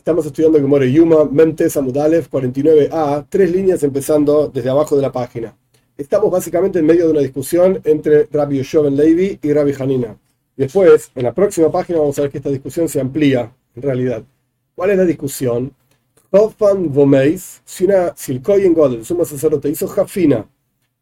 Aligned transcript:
Estamos 0.00 0.24
estudiando 0.24 0.58
Gemore 0.58 0.90
Yuma, 0.90 1.26
Mentes 1.26 1.76
Amudalev 1.76 2.30
49a, 2.30 3.26
tres 3.28 3.52
líneas 3.52 3.82
empezando 3.82 4.48
desde 4.48 4.70
abajo 4.70 4.96
de 4.96 5.02
la 5.02 5.12
página. 5.12 5.54
Estamos 5.94 6.30
básicamente 6.30 6.78
en 6.78 6.86
medio 6.86 7.04
de 7.04 7.10
una 7.10 7.20
discusión 7.20 7.82
entre 7.84 8.24
Rabbi 8.32 8.56
Yoshua 8.56 8.84
Ben 8.84 8.96
Levi 8.96 9.38
y 9.42 9.52
Rabbi 9.52 9.74
Hanina. 9.78 10.16
Después, 10.56 11.10
en 11.14 11.24
la 11.24 11.34
próxima 11.34 11.70
página, 11.70 11.98
vamos 11.98 12.18
a 12.18 12.22
ver 12.22 12.30
que 12.30 12.38
esta 12.38 12.48
discusión 12.48 12.88
se 12.88 12.98
amplía, 12.98 13.52
en 13.76 13.82
realidad. 13.82 14.22
¿Cuál 14.74 14.88
es 14.88 14.96
la 14.96 15.04
discusión? 15.04 15.70
Hofan 16.30 16.90
Vomeis, 16.90 17.60
si, 17.66 17.84
una, 17.84 18.14
si 18.16 18.32
el 18.32 18.40
Koyen 18.40 18.72
God, 18.72 18.94
el 18.94 19.04
sumo 19.04 19.26
sacerdote, 19.26 19.68
hizo 19.68 19.86
jafina, 19.86 20.46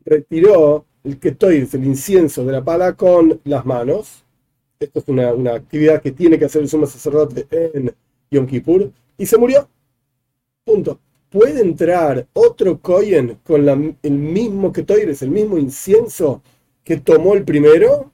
retiró 0.05 0.87
el 1.05 1.21
ketoid, 1.21 1.73
el 1.73 1.85
incienso 1.85 2.45
de 2.45 2.51
la 2.51 2.65
pala 2.65 2.95
con 2.95 3.41
las 3.45 3.65
manos. 3.65 4.25
Esto 4.81 4.99
es 4.99 5.05
una, 5.07 5.33
una 5.35 5.55
actividad 5.55 6.03
que 6.03 6.11
tiene 6.11 6.37
que 6.37 6.47
hacer 6.47 6.63
el 6.63 6.69
sumo 6.69 6.87
sacerdote 6.87 7.47
en 7.51 7.95
Yom 8.31 8.47
Kippur 8.47 8.91
y 9.17 9.27
se 9.27 9.37
murió. 9.37 9.69
Punto. 10.65 10.99
¿Puede 11.31 11.61
entrar 11.61 12.27
otro 12.33 12.79
Kohen 12.81 13.39
con 13.45 13.97
el 14.03 14.13
mismo 14.13 14.73
Ketoires, 14.73 15.21
el 15.21 15.31
mismo 15.31 15.59
incienso 15.59 16.43
que 16.83 16.97
tomó 16.97 17.35
el 17.35 17.45
primero? 17.45 18.11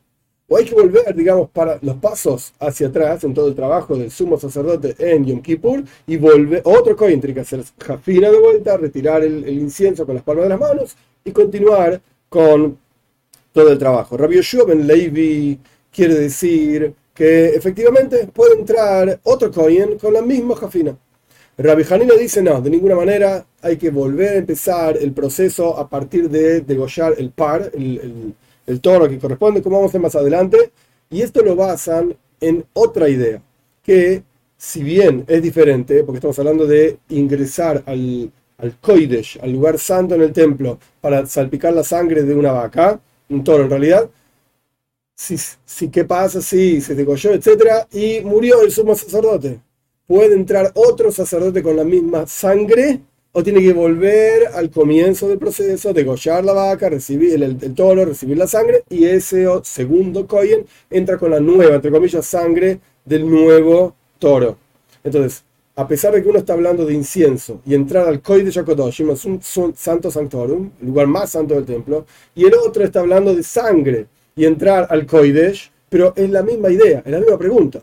¿O 0.49 0.57
hay 0.57 0.65
que 0.65 0.75
volver, 0.75 1.15
digamos, 1.15 1.49
para 1.51 1.79
los 1.81 1.97
pasos 1.97 2.53
hacia 2.59 2.89
atrás 2.89 3.23
en 3.25 3.33
todo 3.33 3.49
el 3.49 3.55
trabajo 3.55 3.97
del 3.97 4.11
sumo 4.11 4.39
sacerdote 4.39 4.95
en 4.99 5.25
Yom 5.25 5.41
Kippur 5.43 5.85
y 6.07 6.17
volver, 6.17 6.61
otro 6.65 6.97
Kohen 6.97 7.21
tiene 7.21 7.35
que 7.35 7.41
hacer 7.41 7.62
jafina 7.79 8.31
de 8.31 8.39
vuelta, 8.39 8.77
retirar 8.77 9.23
el, 9.23 9.49
incienso 9.49 10.05
con 10.05 10.17
las 10.17 10.25
palmas 10.25 10.45
de 10.45 10.49
las 10.51 10.61
manos 10.61 10.97
y 11.25 11.31
continuar 11.31 12.01
con 12.29 12.77
todo 13.53 13.71
el 13.71 13.79
trabajo. 13.79 14.17
Rabbi 14.17 14.41
Ben 14.67 14.87
Levi 14.87 15.59
quiere 15.93 16.15
decir 16.15 16.95
que 17.15 17.51
efectivamente 17.51 18.27
puede 18.27 18.59
entrar 18.59 19.20
otro 19.23 19.51
Kohen 19.51 19.97
con 19.98 20.12
la 20.12 20.23
misma 20.23 20.57
jafina. 20.57 20.97
Rabbi 21.56 21.84
Hanina 21.89 22.15
dice 22.15 22.43
no, 22.43 22.61
de 22.61 22.69
ninguna 22.69 22.97
manera 22.97 23.47
hay 23.62 23.77
que 23.77 23.91
volver 23.91 24.31
a 24.31 24.39
empezar 24.39 24.97
el 24.97 25.12
proceso 25.12 25.79
a 25.79 25.89
partir 25.89 26.29
de 26.29 26.62
degollar 26.62 27.15
el 27.17 27.31
par, 27.31 27.71
el, 27.73 28.34
toro 28.81 29.09
que 29.09 29.19
corresponde, 29.19 29.62
como 29.62 29.77
vamos 29.77 29.93
a 29.93 29.95
ver 29.95 30.03
más 30.03 30.17
adelante, 30.17 30.73
y 31.11 31.23
esto 31.23 31.43
lo 31.43 31.55
basan 31.55 32.17
en 32.41 32.65
otra 32.73 33.09
idea, 33.09 33.41
que 33.83 34.25
si 34.56 34.83
bien 34.83 35.25
es 35.28 35.43
diferente, 35.43 36.03
porque 36.03 36.17
estamos 36.17 36.39
hablando 36.41 36.67
de 36.67 36.99
ingresar 37.11 37.84
al, 37.87 38.33
al 38.59 38.75
al 39.43 39.53
lugar 39.53 39.78
santo 39.78 40.17
en 40.17 40.23
el 40.23 40.33
templo, 40.33 40.78
para 41.01 41.25
salpicar 41.27 41.73
la 41.73 41.84
sangre 41.84 42.25
de 42.25 42.34
una 42.34 42.51
vaca, 42.51 42.99
un 43.28 43.45
toro 43.45 43.65
en 43.65 43.71
realidad, 43.71 44.09
si, 45.15 45.89
qué 45.89 46.05
pasa 46.05 46.41
si 46.41 46.81
se 46.81 46.95
degolló, 46.95 47.33
etcétera, 47.33 47.87
y 47.93 48.20
murió 48.23 48.62
el 48.62 48.70
sumo 48.70 48.95
sacerdote. 48.95 49.61
¿Puede 50.06 50.34
entrar 50.34 50.71
otro 50.75 51.11
sacerdote 51.11 51.62
con 51.62 51.77
la 51.77 51.84
misma 51.84 52.27
sangre? 52.27 53.01
¿O 53.33 53.43
tiene 53.43 53.61
que 53.61 53.73
volver 53.73 54.48
al 54.55 54.71
comienzo 54.71 55.29
del 55.29 55.39
proceso, 55.39 55.93
degollar 55.93 56.45
la 56.45 56.53
vaca, 56.53 56.89
recibir 56.89 57.43
el, 57.43 57.75
toro, 57.75 58.05
recibir 58.05 58.37
la 58.37 58.47
sangre? 58.47 58.84
Y 58.91 59.06
ese 59.06 59.47
segundo 59.62 60.27
Kohen 60.27 60.67
entra 60.91 61.17
con 61.17 61.31
la 61.31 61.41
nueva, 61.41 61.77
entre 61.77 61.91
comillas, 61.91 62.27
sangre 62.27 62.81
del 63.05 63.28
nuevo 63.28 63.95
toro. 64.19 64.56
Entonces, 65.03 65.43
a 65.75 65.89
pesar 65.89 66.15
de 66.15 66.23
que 66.23 66.28
uno 66.28 66.39
está 66.39 66.53
hablando 66.53 66.87
de 66.87 66.95
incienso 66.95 67.61
y 67.67 67.75
entrar 67.75 68.06
al 68.06 68.23
Koi 68.23 68.43
de 68.43 68.53
Yakodoshim, 68.53 69.11
es 69.11 69.25
un 69.25 69.41
santo 69.75 70.11
sanctorum, 70.11 70.71
el 70.81 70.87
lugar 70.87 71.09
más 71.09 71.31
santo 71.31 71.55
del 71.55 71.65
templo, 71.65 72.06
y 72.37 72.45
el 72.45 72.55
otro 72.55 72.84
está 72.84 73.01
hablando 73.01 73.34
de 73.34 73.43
sangre 73.43 74.06
y 74.37 74.45
entrar 74.45 74.87
al 74.91 75.07
Koidesh, 75.07 75.71
pero 75.89 76.13
es 76.17 76.29
la 76.31 76.43
misma 76.43 76.71
idea, 76.71 77.03
es 77.05 77.13
la 77.13 77.21
misma 77.21 77.39
pregunta. 77.39 77.83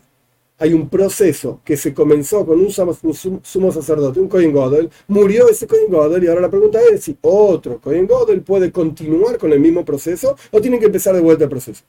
Hay 0.58 0.74
un 0.74 0.88
proceso 0.88 1.60
que 1.64 1.76
se 1.76 1.92
comenzó 1.92 2.46
con 2.46 2.60
un 2.60 2.70
sumo 2.70 3.72
sacerdote, 3.72 4.20
un 4.20 4.28
Kohen 4.28 4.52
Godel, 4.52 4.90
murió 5.08 5.48
ese 5.48 5.66
Kohen 5.66 5.90
Godel 5.90 6.22
y 6.22 6.28
ahora 6.28 6.42
la 6.42 6.50
pregunta 6.50 6.78
es 6.92 7.02
si 7.02 7.16
otro 7.22 7.80
Kohen 7.80 8.06
Godel 8.06 8.42
puede 8.42 8.70
continuar 8.70 9.38
con 9.38 9.52
el 9.52 9.58
mismo 9.58 9.84
proceso 9.84 10.36
o 10.50 10.60
tiene 10.60 10.78
que 10.78 10.86
empezar 10.86 11.14
de 11.14 11.20
vuelta 11.20 11.44
el 11.44 11.50
proceso. 11.50 11.82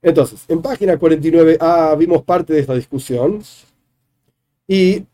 Entonces, 0.00 0.44
en 0.48 0.60
página 0.60 0.98
49a 0.98 1.96
vimos 1.96 2.24
parte 2.24 2.54
de 2.54 2.60
esta 2.60 2.74
discusión 2.74 3.40
y 4.66 5.04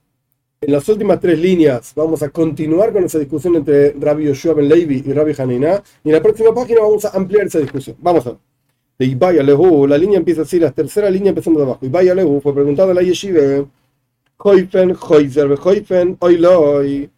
en 0.61 0.73
las 0.73 0.89
últimas 0.89 1.21
tres 1.21 1.39
líneas 1.39 1.93
vamos 1.95 2.23
a 2.23 2.31
continuar 2.31 2.93
con 2.93 3.05
esa 3.05 3.19
discusión 3.19 3.57
entre 3.57 3.93
Rabbi 3.93 4.25
Yoshua 4.25 4.55
Ben 4.55 4.69
Levi 4.69 5.03
y 5.05 5.13
Rabbi 5.13 5.35
Hanina 5.37 5.83
y 6.03 6.09
en 6.09 6.15
la 6.15 6.23
próxima 6.23 6.55
página 6.55 6.81
vamos 6.81 7.05
a 7.05 7.11
ampliar 7.11 7.49
esa 7.49 7.59
discusión. 7.59 7.97
Vamos 8.01 8.27
a 8.27 8.31
ver 8.31 8.48
de 8.99 9.07
Ibaya 9.07 9.43
Lehu, 9.43 9.87
la 9.87 9.97
línea 9.97 10.19
empieza 10.19 10.43
así, 10.43 10.59
la 10.59 10.73
tercera 10.73 11.09
línea 11.09 11.31
empezando 11.31 11.61
de 11.61 11.67
abajo. 11.67 11.87
Ibaya 11.87 12.15
Lehu 12.15 12.41
fue 12.41 12.53
preguntado 12.53 12.91
a 12.91 12.95
la 12.95 13.03
yeshiva, 13.03 13.65
Hoifen, 14.39 14.97
Hoizer, 15.01 15.59
Hoifen, 15.63 16.17
Oiloi, 16.21 17.09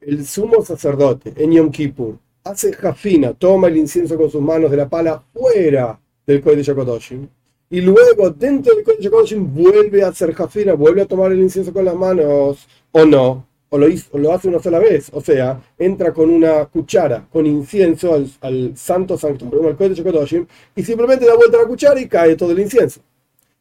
el 0.00 0.26
sumo 0.26 0.64
sacerdote 0.64 1.32
en 1.36 1.52
Yom 1.52 1.70
Kippur 1.70 2.18
hace 2.44 2.72
jafina, 2.72 3.34
toma 3.34 3.68
el 3.68 3.76
incienso 3.76 4.16
con 4.16 4.30
sus 4.30 4.42
manos 4.42 4.70
de 4.70 4.76
la 4.76 4.88
pala 4.88 5.22
fuera 5.32 6.00
del 6.26 6.40
Kohen 6.40 6.58
de 6.58 6.64
Yakodoshim, 6.64 7.28
y 7.70 7.80
luego 7.80 8.30
dentro 8.30 8.74
del 8.74 8.84
Kohen 8.84 8.98
de 8.98 9.04
Yakodoshim 9.04 9.54
vuelve 9.54 10.02
a 10.02 10.08
hacer 10.08 10.34
jafina, 10.34 10.72
vuelve 10.74 11.02
a 11.02 11.06
tomar 11.06 11.30
el 11.32 11.40
incienso 11.40 11.72
con 11.72 11.84
las 11.84 11.94
manos, 11.94 12.66
o 12.90 13.04
no 13.04 13.46
o 13.74 13.78
lo, 14.18 14.32
hace 14.34 14.48
una 14.48 14.58
sola 14.58 14.78
vez, 14.78 15.08
o 15.14 15.22
sea, 15.22 15.58
entra 15.78 16.12
con 16.12 16.28
una 16.28 16.66
cuchara 16.66 17.26
con 17.32 17.46
incienso 17.46 18.12
al, 18.42 18.76
santo 18.76 19.16
sanctorum, 19.16 19.66
al 19.66 19.76
de 19.78 20.46
y 20.76 20.84
simplemente 20.84 21.24
da 21.24 21.34
vuelta 21.34 21.56
la 21.56 21.66
cuchara 21.66 21.98
y 21.98 22.06
cae 22.06 22.36
todo 22.36 22.52
el 22.52 22.58
incienso. 22.58 23.00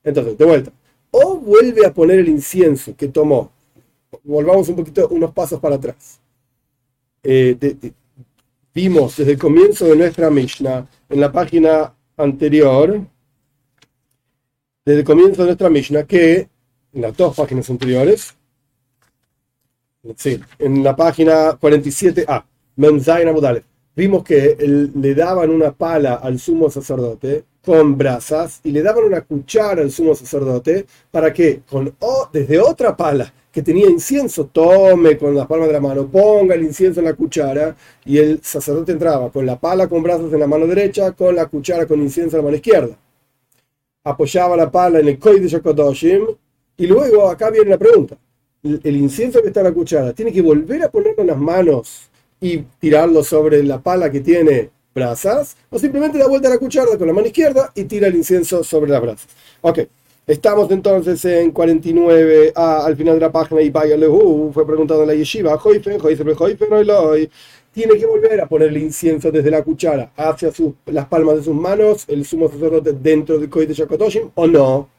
Entonces, 0.04 0.38
de 0.38 0.44
vuelta. 0.44 0.74
O 1.12 1.38
vuelve 1.38 1.86
a 1.86 1.94
poner 1.94 2.20
el 2.20 2.28
incienso 2.28 2.94
que 2.98 3.08
tomó. 3.08 3.52
Volvamos 4.26 4.68
un 4.68 4.76
poquito, 4.76 5.08
unos 5.08 5.32
pasos 5.32 5.62
para 5.62 5.76
atrás. 5.76 6.20
Eh, 7.24 7.56
vimos 8.74 9.16
desde 9.16 9.32
el 9.32 9.38
comienzo 9.38 9.86
de 9.86 9.96
nuestra 9.96 10.30
Mishnah, 10.30 10.90
en 11.08 11.22
la 11.22 11.32
página 11.32 11.94
anterior, 12.18 13.00
desde 14.84 15.00
el 15.00 15.06
comienzo 15.06 15.44
de 15.44 15.46
nuestra 15.46 15.70
Mishnah, 15.70 16.04
que 16.04 16.50
en 16.92 17.02
las 17.02 17.16
dos 17.16 17.34
páginas 17.34 17.70
anteriores, 17.70 18.36
Sí, 20.18 20.40
en 20.58 20.84
la 20.84 20.96
página 20.96 21.60
47a, 21.60 22.44
vimos 23.96 24.24
que 24.24 24.58
le 24.96 25.14
daban 25.14 25.52
una 25.52 25.72
pala 25.74 26.16
al 26.16 26.40
sumo 26.40 26.72
sacerdote 26.72 27.44
con 27.64 27.96
brasas 28.00 28.62
y 28.64 28.72
le 28.72 28.82
daban 28.82 29.04
una 29.04 29.22
cuchara 29.22 29.84
al 29.84 29.92
sumo 29.92 30.16
sacerdote 30.16 30.88
para 31.12 31.32
que 31.32 31.62
con 31.70 31.96
desde 32.34 32.60
otra 32.60 32.98
pala 32.98 33.32
que 33.52 33.62
tenía 33.62 33.88
incienso, 33.88 34.48
tome 34.48 35.20
con 35.20 35.36
las 35.36 35.46
palmas 35.46 35.68
de 35.68 35.74
la 35.74 35.82
mano, 35.82 36.08
ponga 36.08 36.56
el 36.56 36.64
incienso 36.64 37.00
en 37.02 37.06
la 37.06 37.14
cuchara 37.14 37.76
y 38.04 38.18
el 38.18 38.42
sacerdote 38.42 38.94
entraba 38.94 39.30
con 39.30 39.46
la 39.46 39.60
pala 39.60 39.88
con 39.88 40.02
brazos 40.02 40.34
en 40.34 40.40
la 40.40 40.48
mano 40.48 40.66
derecha, 40.66 41.12
con 41.12 41.36
la 41.36 41.46
cuchara 41.46 41.86
con 41.86 42.02
incienso 42.02 42.38
en 42.38 42.42
la 42.42 42.46
mano 42.46 42.56
izquierda. 42.56 42.98
Apoyaba 44.04 44.58
la 44.58 44.72
pala 44.72 45.00
en 45.00 45.10
el 45.10 45.20
Koi 45.20 45.40
de 45.40 45.48
Yakodoshim 45.48 46.26
y 46.78 46.88
luego 46.88 47.30
acá 47.30 47.52
viene 47.52 47.70
la 47.70 47.78
pregunta 47.78 48.18
el 48.64 48.96
incienso 48.96 49.42
que 49.42 49.48
está 49.48 49.62
en 49.62 49.68
la 49.68 49.72
cuchara, 49.74 50.14
tiene 50.14 50.32
que 50.32 50.42
volver 50.42 50.84
a 50.84 50.90
ponerlo 50.90 51.22
en 51.22 51.28
las 51.28 51.38
manos 51.38 52.10
y 52.40 52.60
tirarlo 52.80 53.24
sobre 53.24 53.64
la 53.64 53.80
pala 53.80 54.12
que 54.12 54.20
tiene 54.20 54.70
brasas, 54.94 55.56
o 55.70 55.80
simplemente 55.80 56.18
da 56.18 56.28
vuelta 56.28 56.48
a 56.50 56.52
la 56.52 56.58
cuchara 56.58 56.98
con 56.98 57.08
la 57.08 57.14
mano 57.14 57.28
izquierda 57.28 57.72
y 57.74 57.86
tira 57.86 58.08
el 58.08 58.16
incienso 58.16 58.64
sobre 58.64 58.92
las 58.92 59.02
brasas. 59.02 59.28
Ok, 59.62 59.80
estamos 60.28 60.70
entonces 60.70 61.24
en 61.26 61.52
49 61.52 62.52
al 62.56 62.98
final 62.98 63.16
de 63.16 63.22
la 63.22 63.32
página 63.32 63.62
y 63.62 63.70
vaya 63.70 63.96
Lehu 63.96 64.52
fue 64.54 64.66
preguntado 64.68 65.04
en 65.04 65.08
la 65.08 65.16
yeshiva, 65.16 65.60
tiene 67.74 67.98
que 67.98 68.06
volver 68.06 68.42
a 68.42 68.48
poner 68.48 68.68
el 68.68 68.78
incienso 68.78 69.32
desde 69.32 69.50
la 69.50 69.64
cuchara 69.64 70.12
hacia 70.18 70.52
las 70.88 71.08
palmas 71.08 71.38
de 71.38 71.44
sus 71.44 71.56
manos, 71.56 72.04
el 72.10 72.26
sumo 72.26 72.50
sacerdote 72.50 72.92
dentro 72.92 73.40
del 73.40 73.50
Koi 73.50 73.66
de 73.66 73.74
Shakotoshim, 73.74 74.30
o 74.36 74.46
no. 74.46 74.90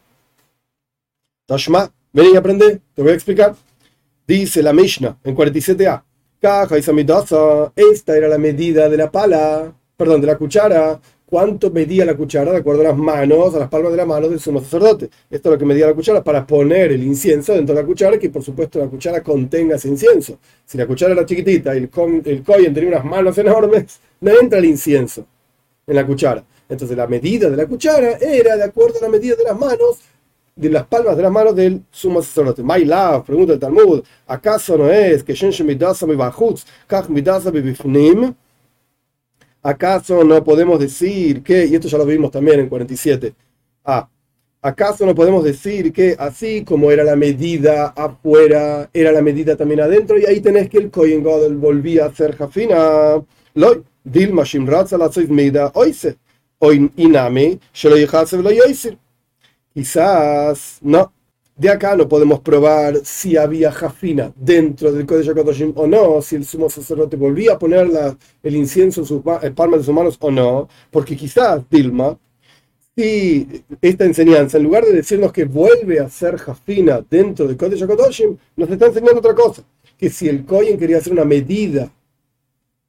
Toshma, 1.47 1.93
Ven 2.15 2.27
y 2.35 2.37
aprende, 2.37 2.81
te 2.95 3.01
voy 3.01 3.13
a 3.13 3.15
explicar. 3.15 3.55
Dice 4.27 4.63
la 4.63 4.75
Mishnah 4.75 5.17
en 5.25 5.35
47a. 5.35 6.03
Caja 6.43 6.77
y 6.77 6.83
Esta 7.93 8.17
era 8.17 8.29
la 8.29 8.37
medida 8.37 8.89
de 8.89 8.97
la 8.99 9.11
pala, 9.11 9.73
perdón, 9.97 10.21
de 10.21 10.27
la 10.27 10.37
cuchara. 10.37 11.01
¿Cuánto 11.25 11.71
medía 11.71 12.05
la 12.05 12.15
cuchara 12.15 12.53
de 12.53 12.59
acuerdo 12.59 12.83
a 12.83 12.89
las 12.89 12.97
manos, 12.99 13.55
a 13.55 13.61
las 13.61 13.71
palmas 13.71 13.93
de 13.93 13.97
la 13.97 14.05
mano 14.05 14.29
del 14.29 14.39
sumo 14.39 14.61
sacerdote? 14.61 15.09
Esto 15.31 15.49
es 15.49 15.53
lo 15.55 15.59
que 15.59 15.65
medía 15.65 15.87
la 15.87 15.95
cuchara 15.95 16.23
para 16.23 16.47
poner 16.47 16.93
el 16.93 17.03
incienso 17.03 17.55
dentro 17.55 17.75
de 17.75 17.81
la 17.81 17.87
cuchara, 17.87 18.19
que 18.19 18.29
por 18.29 18.43
supuesto 18.43 18.79
la 18.79 18.89
cuchara 18.89 19.23
contenga 19.23 19.77
ese 19.77 19.89
incienso. 19.89 20.39
Si 20.67 20.77
la 20.77 20.87
cuchara 20.87 21.15
era 21.15 21.25
chiquitita 21.25 21.75
y 21.75 21.79
el, 21.79 21.91
el 22.27 22.43
tenía 22.75 22.89
unas 22.89 23.05
manos 23.07 23.39
enormes, 23.39 24.01
no 24.21 24.39
entra 24.39 24.59
el 24.59 24.67
incienso 24.67 25.25
en 25.87 25.97
la 25.97 26.07
cuchara. 26.07 26.45
Entonces 26.69 26.95
la 26.95 27.07
medida 27.07 27.49
de 27.49 27.57
la 27.57 27.67
cuchara 27.67 28.19
era 28.21 28.57
de 28.57 28.65
acuerdo 28.65 28.99
a 28.99 29.03
la 29.03 29.09
medida 29.09 29.35
de 29.35 29.45
las 29.45 29.59
manos 29.59 30.01
de 30.55 30.71
las 30.71 30.87
palmas 30.87 31.17
de 31.17 31.23
las 31.23 31.33
manos 31.33 31.57
del 31.57 31.83
sumo 31.91 32.23
sacerdote. 32.23 32.63
My 32.63 32.85
love, 32.85 33.25
pregunta 33.25 33.55
el 33.55 33.59
Talmud, 33.59 34.03
¿acaso 34.27 34.77
no 34.77 34.91
es 34.91 35.23
que 35.25 35.35
¿Acaso 39.63 40.25
no 40.25 40.43
podemos 40.43 40.79
decir 40.81 41.43
que, 41.43 41.67
y 41.67 41.75
esto 41.75 41.89
ya 41.89 41.99
lo 41.99 42.05
vimos 42.05 42.31
también 42.31 42.61
en 42.61 42.69
47, 42.69 43.33
ah, 43.85 44.09
¿Acaso 44.65 45.05
no 45.05 45.13
podemos 45.13 45.43
decir 45.43 45.93
que 45.93 46.15
así 46.17 46.63
como 46.63 46.93
era 46.93 47.03
la 47.03 47.17
medida 47.17 47.89
afuera, 47.97 48.89
era 48.93 49.11
la 49.11 49.21
medida 49.21 49.57
también 49.57 49.81
adentro? 49.81 50.17
Y 50.17 50.25
ahí 50.25 50.41
tenés 50.41 50.71
que 50.71 50.79
el 50.79 50.89
Kohen 50.89 51.25
Gadol 51.25 51.57
volvía 51.57 52.07
a 52.07 52.15
ser 52.15 52.37
Jafina. 52.37 53.21
Loy, 53.55 53.83
Dilma 54.05 54.45
Shimratza 54.45 54.97
la 54.97 55.11
oise. 55.75 56.17
Hoy 56.59 56.93
inami, 56.95 57.59
lo 57.83 57.97
lo 58.41 58.51
Quizás 59.75 60.79
no. 60.83 61.13
De 61.55 61.69
acá 61.69 61.95
no 61.95 62.09
podemos 62.09 62.41
probar 62.41 62.97
si 63.05 63.37
había 63.37 63.71
jafina 63.71 64.33
dentro 64.35 64.91
del 64.91 65.07
Kodesh 65.07 65.29
HaKadoshim 65.29 65.73
o 65.77 65.87
no, 65.87 66.23
si 66.23 66.37
el 66.37 66.45
sumo 66.45 66.71
sacerdote 66.71 67.17
volvía 67.17 67.53
a 67.53 67.59
poner 67.59 67.89
el 68.43 68.57
incienso 68.57 69.03
en 69.03 69.07
sus 69.07 69.23
palmas 69.23 69.81
de 69.81 69.85
sus 69.85 69.95
manos 69.95 70.17
o 70.19 70.31
no, 70.31 70.69
porque 70.91 71.15
quizás 71.15 71.63
Dilma 71.71 72.19
y 72.97 73.47
esta 73.81 74.05
enseñanza, 74.05 74.57
en 74.57 74.65
lugar 74.65 74.85
de 74.85 74.93
decirnos 74.93 75.33
que 75.33 75.45
vuelve 75.45 76.01
a 76.01 76.09
ser 76.09 76.37
Jafina 76.37 77.05
dentro 77.09 77.47
del 77.47 77.57
Kodesh 77.57 77.83
HaKadoshim, 77.83 78.37
nos 78.57 78.71
está 78.71 78.87
enseñando 78.87 79.21
otra 79.21 79.35
cosa, 79.35 79.63
que 79.97 80.11
si 80.11 80.29
el 80.29 80.45
Kohen 80.45 80.79
quería 80.79 80.99
hacer 80.99 81.13
una 81.13 81.25
medida 81.25 81.91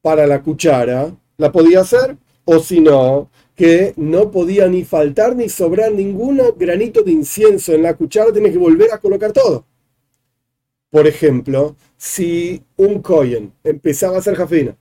para 0.01 0.25
la 0.25 0.41
cuchara, 0.41 1.15
la 1.37 1.51
podía 1.51 1.81
hacer, 1.81 2.17
o 2.45 2.59
si 2.59 2.79
no, 2.79 3.29
que 3.55 3.93
no 3.97 4.31
podía 4.31 4.67
ni 4.67 4.83
faltar 4.83 5.35
ni 5.35 5.49
sobrar 5.49 5.91
ningún 5.91 6.41
granito 6.57 7.03
de 7.03 7.11
incienso 7.11 7.73
en 7.73 7.83
la 7.83 7.93
cuchara, 7.95 8.31
tiene 8.31 8.51
que 8.51 8.57
volver 8.57 8.91
a 8.91 8.97
colocar 8.97 9.31
todo. 9.31 9.65
Por 10.89 11.07
ejemplo, 11.07 11.75
si 11.97 12.63
un 12.77 13.01
Kohen 13.01 13.53
empezaba 13.63 14.17
a 14.17 14.19
hacer 14.19 14.35
Jafina 14.35 14.77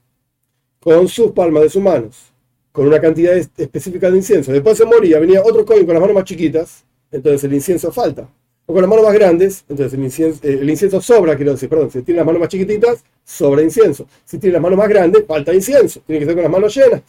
con 0.79 1.07
sus 1.07 1.31
palmas 1.31 1.63
de 1.63 1.69
sus 1.69 1.81
manos, 1.81 2.33
con 2.73 2.87
una 2.87 2.99
cantidad 2.99 3.35
específica 3.35 4.11
de 4.11 4.17
incienso. 4.17 4.51
Después 4.51 4.77
se 4.77 4.83
moría, 4.83 5.19
venía 5.19 5.41
otro 5.43 5.63
coin 5.63 5.85
con 5.85 5.93
las 5.93 6.01
manos 6.01 6.15
más 6.15 6.25
chiquitas, 6.25 6.83
entonces 7.11 7.43
el 7.43 7.53
incienso 7.53 7.91
falta. 7.91 8.27
O 8.65 8.73
con 8.73 8.81
las 8.81 8.89
manos 8.89 9.05
más 9.05 9.13
grandes, 9.13 9.63
entonces 9.69 9.93
el 9.93 10.03
incienso, 10.03 10.39
eh, 10.43 10.57
el 10.59 10.69
incienso 10.69 10.99
sobra, 10.99 11.35
quiero 11.35 11.51
decir, 11.51 11.69
perdón, 11.69 11.91
si 11.91 12.01
tiene 12.01 12.17
las 12.17 12.25
manos 12.25 12.39
más 12.39 12.49
chiquititas, 12.49 13.03
sobra 13.23 13.61
incienso. 13.61 14.07
Si 14.25 14.39
tiene 14.39 14.53
las 14.53 14.61
manos 14.61 14.77
más 14.77 14.89
grandes, 14.89 15.23
falta 15.27 15.53
incienso. 15.53 16.01
Tiene 16.05 16.19
que 16.19 16.25
ser 16.25 16.33
con 16.33 16.43
las 16.43 16.51
manos 16.51 16.75
llenas. 16.75 17.01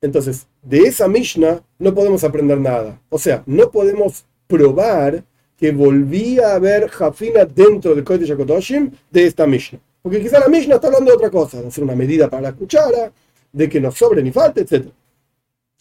Entonces, 0.00 0.46
de 0.62 0.78
esa 0.80 1.08
Mishnah 1.08 1.62
no 1.78 1.94
podemos 1.94 2.24
aprender 2.24 2.58
nada. 2.58 3.00
O 3.10 3.18
sea, 3.18 3.42
no 3.46 3.70
podemos 3.70 4.24
probar 4.46 5.22
que 5.56 5.72
volvía 5.72 6.48
a 6.48 6.54
haber 6.54 6.88
Jafina 6.88 7.44
dentro 7.44 7.94
del 7.94 8.02
Kodesh 8.02 8.34
Kodoshim 8.34 8.90
de 9.10 9.26
esta 9.26 9.46
Mishnah. 9.46 9.78
Porque 10.02 10.20
quizá 10.20 10.40
la 10.40 10.48
Mishnah 10.48 10.76
está 10.76 10.86
hablando 10.86 11.10
de 11.10 11.16
otra 11.16 11.30
cosa, 11.30 11.60
de 11.60 11.68
hacer 11.68 11.84
una 11.84 11.94
medida 11.94 12.30
para 12.30 12.42
la 12.42 12.52
cuchara, 12.52 13.12
de 13.52 13.68
que 13.68 13.80
no 13.80 13.90
sobre 13.90 14.22
ni 14.22 14.32
falte, 14.32 14.62
etc. 14.62 14.86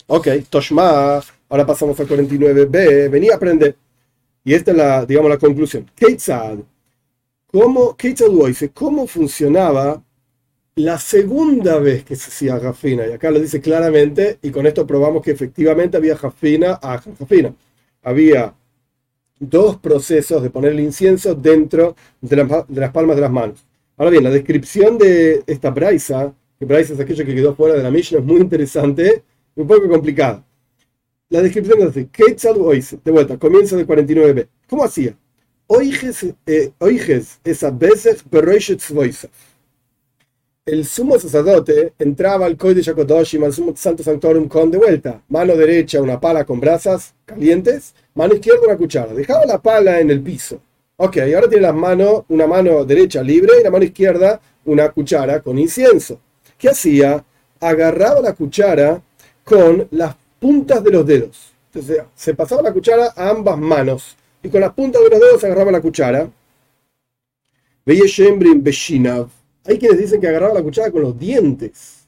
Ok, 0.07 0.27
Toshma, 0.49 1.21
ahora 1.47 1.65
pasamos 1.65 1.97
al 1.99 2.07
49b, 2.07 3.09
venía 3.09 3.33
a 3.33 3.35
aprender. 3.37 3.75
Y 4.43 4.53
esta 4.53 4.71
es 4.71 4.77
la, 4.77 5.05
digamos, 5.05 5.29
la 5.29 5.37
conclusión. 5.37 5.89
Keitzad, 5.95 6.57
¿cómo, 7.47 7.95
dice, 8.47 8.69
¿cómo 8.71 9.07
funcionaba 9.07 10.01
la 10.75 10.97
segunda 10.97 11.77
vez 11.79 12.03
que 12.03 12.15
se 12.15 12.29
hacía 12.29 12.59
Jafina? 12.59 13.07
Y 13.07 13.11
acá 13.11 13.31
lo 13.31 13.39
dice 13.39 13.61
claramente, 13.61 14.39
y 14.41 14.51
con 14.51 14.65
esto 14.65 14.87
probamos 14.87 15.23
que 15.23 15.31
efectivamente 15.31 15.97
había 15.97 16.15
Jafina 16.15 16.79
a 16.81 16.99
Jafina. 16.99 17.53
Había 18.03 18.53
dos 19.39 19.77
procesos 19.77 20.41
de 20.43 20.49
poner 20.49 20.71
el 20.73 20.79
incienso 20.79 21.35
dentro 21.35 21.95
de, 22.21 22.63
de 22.67 22.81
las 22.81 22.91
palmas 22.91 23.15
de 23.15 23.21
las 23.21 23.31
manos. 23.31 23.65
Ahora 23.97 24.11
bien, 24.11 24.23
la 24.23 24.29
descripción 24.29 24.97
de 24.97 25.43
esta 25.45 25.69
braisa 25.71 26.33
que 26.59 26.65
Bryce 26.65 26.93
es 26.93 26.99
aquello 26.99 27.25
que 27.25 27.35
quedó 27.35 27.55
fuera 27.55 27.75
de 27.75 27.83
la 27.83 27.89
Mishnah, 27.89 28.19
es 28.19 28.25
muy 28.25 28.41
interesante 28.41 29.23
y 29.55 29.61
un 29.61 29.67
poco 29.67 29.87
complicada. 29.87 30.45
La 31.29 31.41
descripción 31.41 31.81
es 31.81 31.87
así: 31.87 32.09
de 33.03 33.11
vuelta, 33.11 33.37
comienzo 33.37 33.77
del 33.77 33.87
49b. 33.87 34.47
¿Cómo 34.67 34.83
hacía? 34.83 35.15
Oiges 35.67 36.25
eh, 36.45 36.71
esa 37.43 37.71
veces 37.71 38.23
El 40.69 40.85
sumo 40.85 41.17
sacerdote 41.17 41.93
entraba 41.97 42.45
al 42.45 42.55
de 42.55 42.81
Yakodoshim, 42.83 43.43
al 43.43 43.51
sumo 43.51 43.75
santo 43.75 44.03
sanctorum, 44.03 44.47
con 44.47 44.69
de 44.69 44.77
vuelta. 44.77 45.19
Mano 45.27 45.55
derecha, 45.55 45.99
una 45.99 46.19
pala 46.19 46.45
con 46.45 46.59
brasas 46.59 47.15
calientes. 47.25 47.95
Mano 48.13 48.35
izquierda, 48.35 48.61
una 48.65 48.77
cuchara. 48.77 49.11
Dejaba 49.15 49.47
la 49.47 49.59
pala 49.59 49.99
en 49.99 50.11
el 50.11 50.21
piso. 50.21 50.61
Ok, 50.97 51.17
ahora 51.33 51.49
tiene 51.49 51.63
las 51.63 51.73
manos, 51.73 52.23
una 52.27 52.45
mano 52.45 52.85
derecha 52.85 53.23
libre 53.23 53.53
y 53.59 53.63
la 53.63 53.71
mano 53.71 53.83
izquierda, 53.83 54.39
una 54.65 54.89
cuchara 54.89 55.41
con 55.41 55.57
incienso. 55.57 56.19
¿Qué 56.55 56.69
hacía? 56.69 57.25
Agarraba 57.59 58.21
la 58.21 58.33
cuchara 58.33 59.01
con 59.43 59.87
las 59.89 60.15
puntas 60.37 60.83
de 60.83 60.91
los 60.91 61.03
dedos. 61.03 61.51
Entonces 61.73 62.03
se 62.13 62.35
pasaba 62.35 62.61
la 62.61 62.73
cuchara 62.73 63.11
a 63.15 63.29
ambas 63.31 63.57
manos 63.57 64.15
y 64.43 64.49
con 64.49 64.61
las 64.61 64.73
puntas 64.73 65.01
de 65.01 65.09
los 65.09 65.19
dedos 65.19 65.43
agarraba 65.43 65.71
la 65.71 65.81
cuchara. 65.81 66.29
Veía 67.83 68.05
Shembrin 68.05 68.61
Beshinav. 68.61 69.38
Hay 69.69 69.77
quienes 69.77 69.99
dicen 69.99 70.19
que 70.19 70.27
agarraba 70.27 70.55
la 70.55 70.63
cuchara 70.63 70.89
con 70.89 71.03
los 71.03 71.19
dientes. 71.19 72.07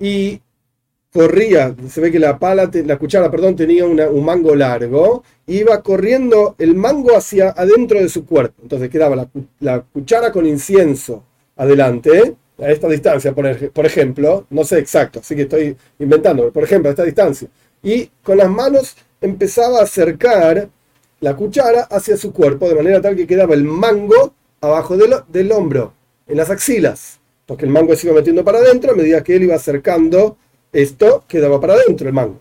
Y 0.00 0.40
corría, 1.12 1.76
se 1.88 2.00
ve 2.00 2.10
que 2.10 2.18
la 2.18 2.40
pala, 2.40 2.68
la 2.72 2.98
cuchara, 2.98 3.30
perdón, 3.30 3.54
tenía 3.54 3.86
un 3.86 4.24
mango 4.24 4.56
largo, 4.56 5.22
iba 5.46 5.80
corriendo 5.80 6.56
el 6.58 6.74
mango 6.74 7.16
hacia 7.16 7.50
adentro 7.50 8.00
de 8.00 8.08
su 8.08 8.26
cuerpo. 8.26 8.62
Entonces 8.62 8.90
quedaba 8.90 9.28
la, 9.60 9.80
cuchara 9.80 10.32
con 10.32 10.46
incienso 10.46 11.22
adelante, 11.54 12.34
a 12.58 12.70
esta 12.70 12.88
distancia, 12.88 13.32
por, 13.32 13.70
por, 13.70 13.86
ejemplo, 13.86 14.46
no 14.50 14.64
sé 14.64 14.78
exacto, 14.78 15.20
así 15.20 15.34
que 15.36 15.42
estoy 15.42 15.76
inventando, 16.00 16.52
por 16.52 16.64
ejemplo, 16.64 16.88
a 16.88 16.90
esta 16.90 17.04
distancia. 17.04 17.48
Y 17.80 18.10
con 18.24 18.38
las 18.38 18.50
manos 18.50 18.96
empezaba 19.20 19.78
a 19.78 19.84
acercar 19.84 20.68
la 21.24 21.34
cuchara 21.34 21.84
hacia 21.84 22.18
su 22.18 22.34
cuerpo, 22.34 22.68
de 22.68 22.74
manera 22.74 23.00
tal 23.00 23.16
que 23.16 23.26
quedaba 23.26 23.54
el 23.54 23.64
mango 23.64 24.34
abajo 24.60 24.94
del, 24.94 25.14
del 25.28 25.50
hombro, 25.52 25.94
en 26.26 26.36
las 26.36 26.50
axilas, 26.50 27.18
porque 27.46 27.64
el 27.64 27.70
mango 27.70 27.96
se 27.96 28.06
iba 28.06 28.16
metiendo 28.16 28.44
para 28.44 28.58
adentro 28.58 28.92
a 28.92 28.94
medida 28.94 29.24
que 29.24 29.36
él 29.36 29.44
iba 29.44 29.54
acercando 29.54 30.36
esto 30.70 31.24
quedaba 31.26 31.58
para 31.58 31.74
adentro 31.74 32.08
el 32.08 32.12
mango. 32.12 32.40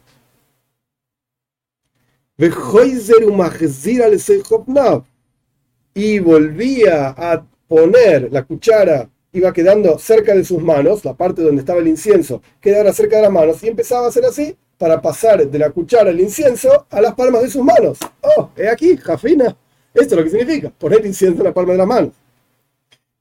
Y 5.93 6.19
volvía 6.19 7.09
a 7.09 7.45
poner 7.69 8.33
la 8.33 8.43
cuchara, 8.43 9.09
iba 9.31 9.53
quedando 9.53 9.97
cerca 9.97 10.35
de 10.35 10.43
sus 10.43 10.61
manos, 10.61 11.05
la 11.05 11.13
parte 11.13 11.41
donde 11.41 11.61
estaba 11.61 11.79
el 11.79 11.87
incienso, 11.87 12.41
quedaba 12.59 12.91
cerca 12.91 13.15
de 13.15 13.21
las 13.21 13.31
manos, 13.31 13.63
y 13.63 13.69
empezaba 13.69 14.07
a 14.07 14.09
hacer 14.09 14.25
así 14.25 14.57
para 14.77 15.01
pasar 15.01 15.47
de 15.47 15.59
la 15.59 15.69
cuchara 15.69 16.09
el 16.09 16.19
incienso 16.19 16.85
a 16.89 17.01
las 17.01 17.13
palmas 17.13 17.43
de 17.43 17.49
sus 17.49 17.63
manos. 17.63 17.99
Oh, 18.21 18.49
he 18.57 18.67
aquí, 18.67 18.97
Jafina. 18.97 19.55
Esto 19.93 20.15
es 20.15 20.17
lo 20.17 20.23
que 20.23 20.29
significa, 20.31 20.71
poner 20.71 21.05
incienso 21.05 21.39
en 21.39 21.45
la 21.45 21.53
palma 21.53 21.73
de 21.73 21.77
las 21.77 21.87
manos. 21.87 22.11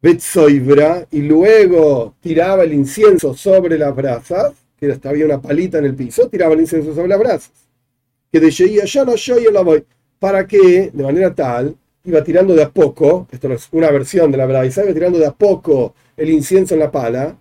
Betsoibra, 0.01 1.07
y 1.11 1.21
luego 1.23 2.15
tiraba 2.21 2.65
el 2.65 2.73
incienso 2.73 3.35
sobre 3.35 3.79
las 3.79 3.95
brasas 3.95 4.53
que 4.83 5.09
había 5.09 5.27
una 5.27 5.41
palita 5.41 5.79
en 5.79 5.85
el 5.85 5.95
piso, 5.95 6.29
tiraba 6.29 6.55
el 6.55 6.61
incienso 6.61 6.93
sobre 6.95 7.09
las 7.09 7.19
brasas. 7.19 7.53
Que 8.33 8.41
de 8.41 8.51
ya 8.51 9.05
no 9.05 9.15
yo 9.15 9.51
la 9.53 9.61
voy. 9.61 9.85
Para 10.19 10.47
que, 10.47 10.91
de 10.93 11.03
manera 11.05 11.33
tal, 11.35 11.77
iba 12.05 12.25
tirando 12.25 12.55
de 12.55 12.65
a 12.65 12.71
poco, 12.71 13.29
esto 13.31 13.53
es 13.53 13.69
una 13.71 13.91
versión 13.91 14.33
de 14.33 14.39
la 14.39 14.47
brasa, 14.47 14.83
iba 14.83 14.93
tirando 14.93 15.19
de 15.19 15.27
a 15.27 15.33
poco 15.33 15.95
el 16.17 16.31
incienso 16.31 16.75
en 16.75 16.81
la 16.81 16.91
pala, 16.91 17.37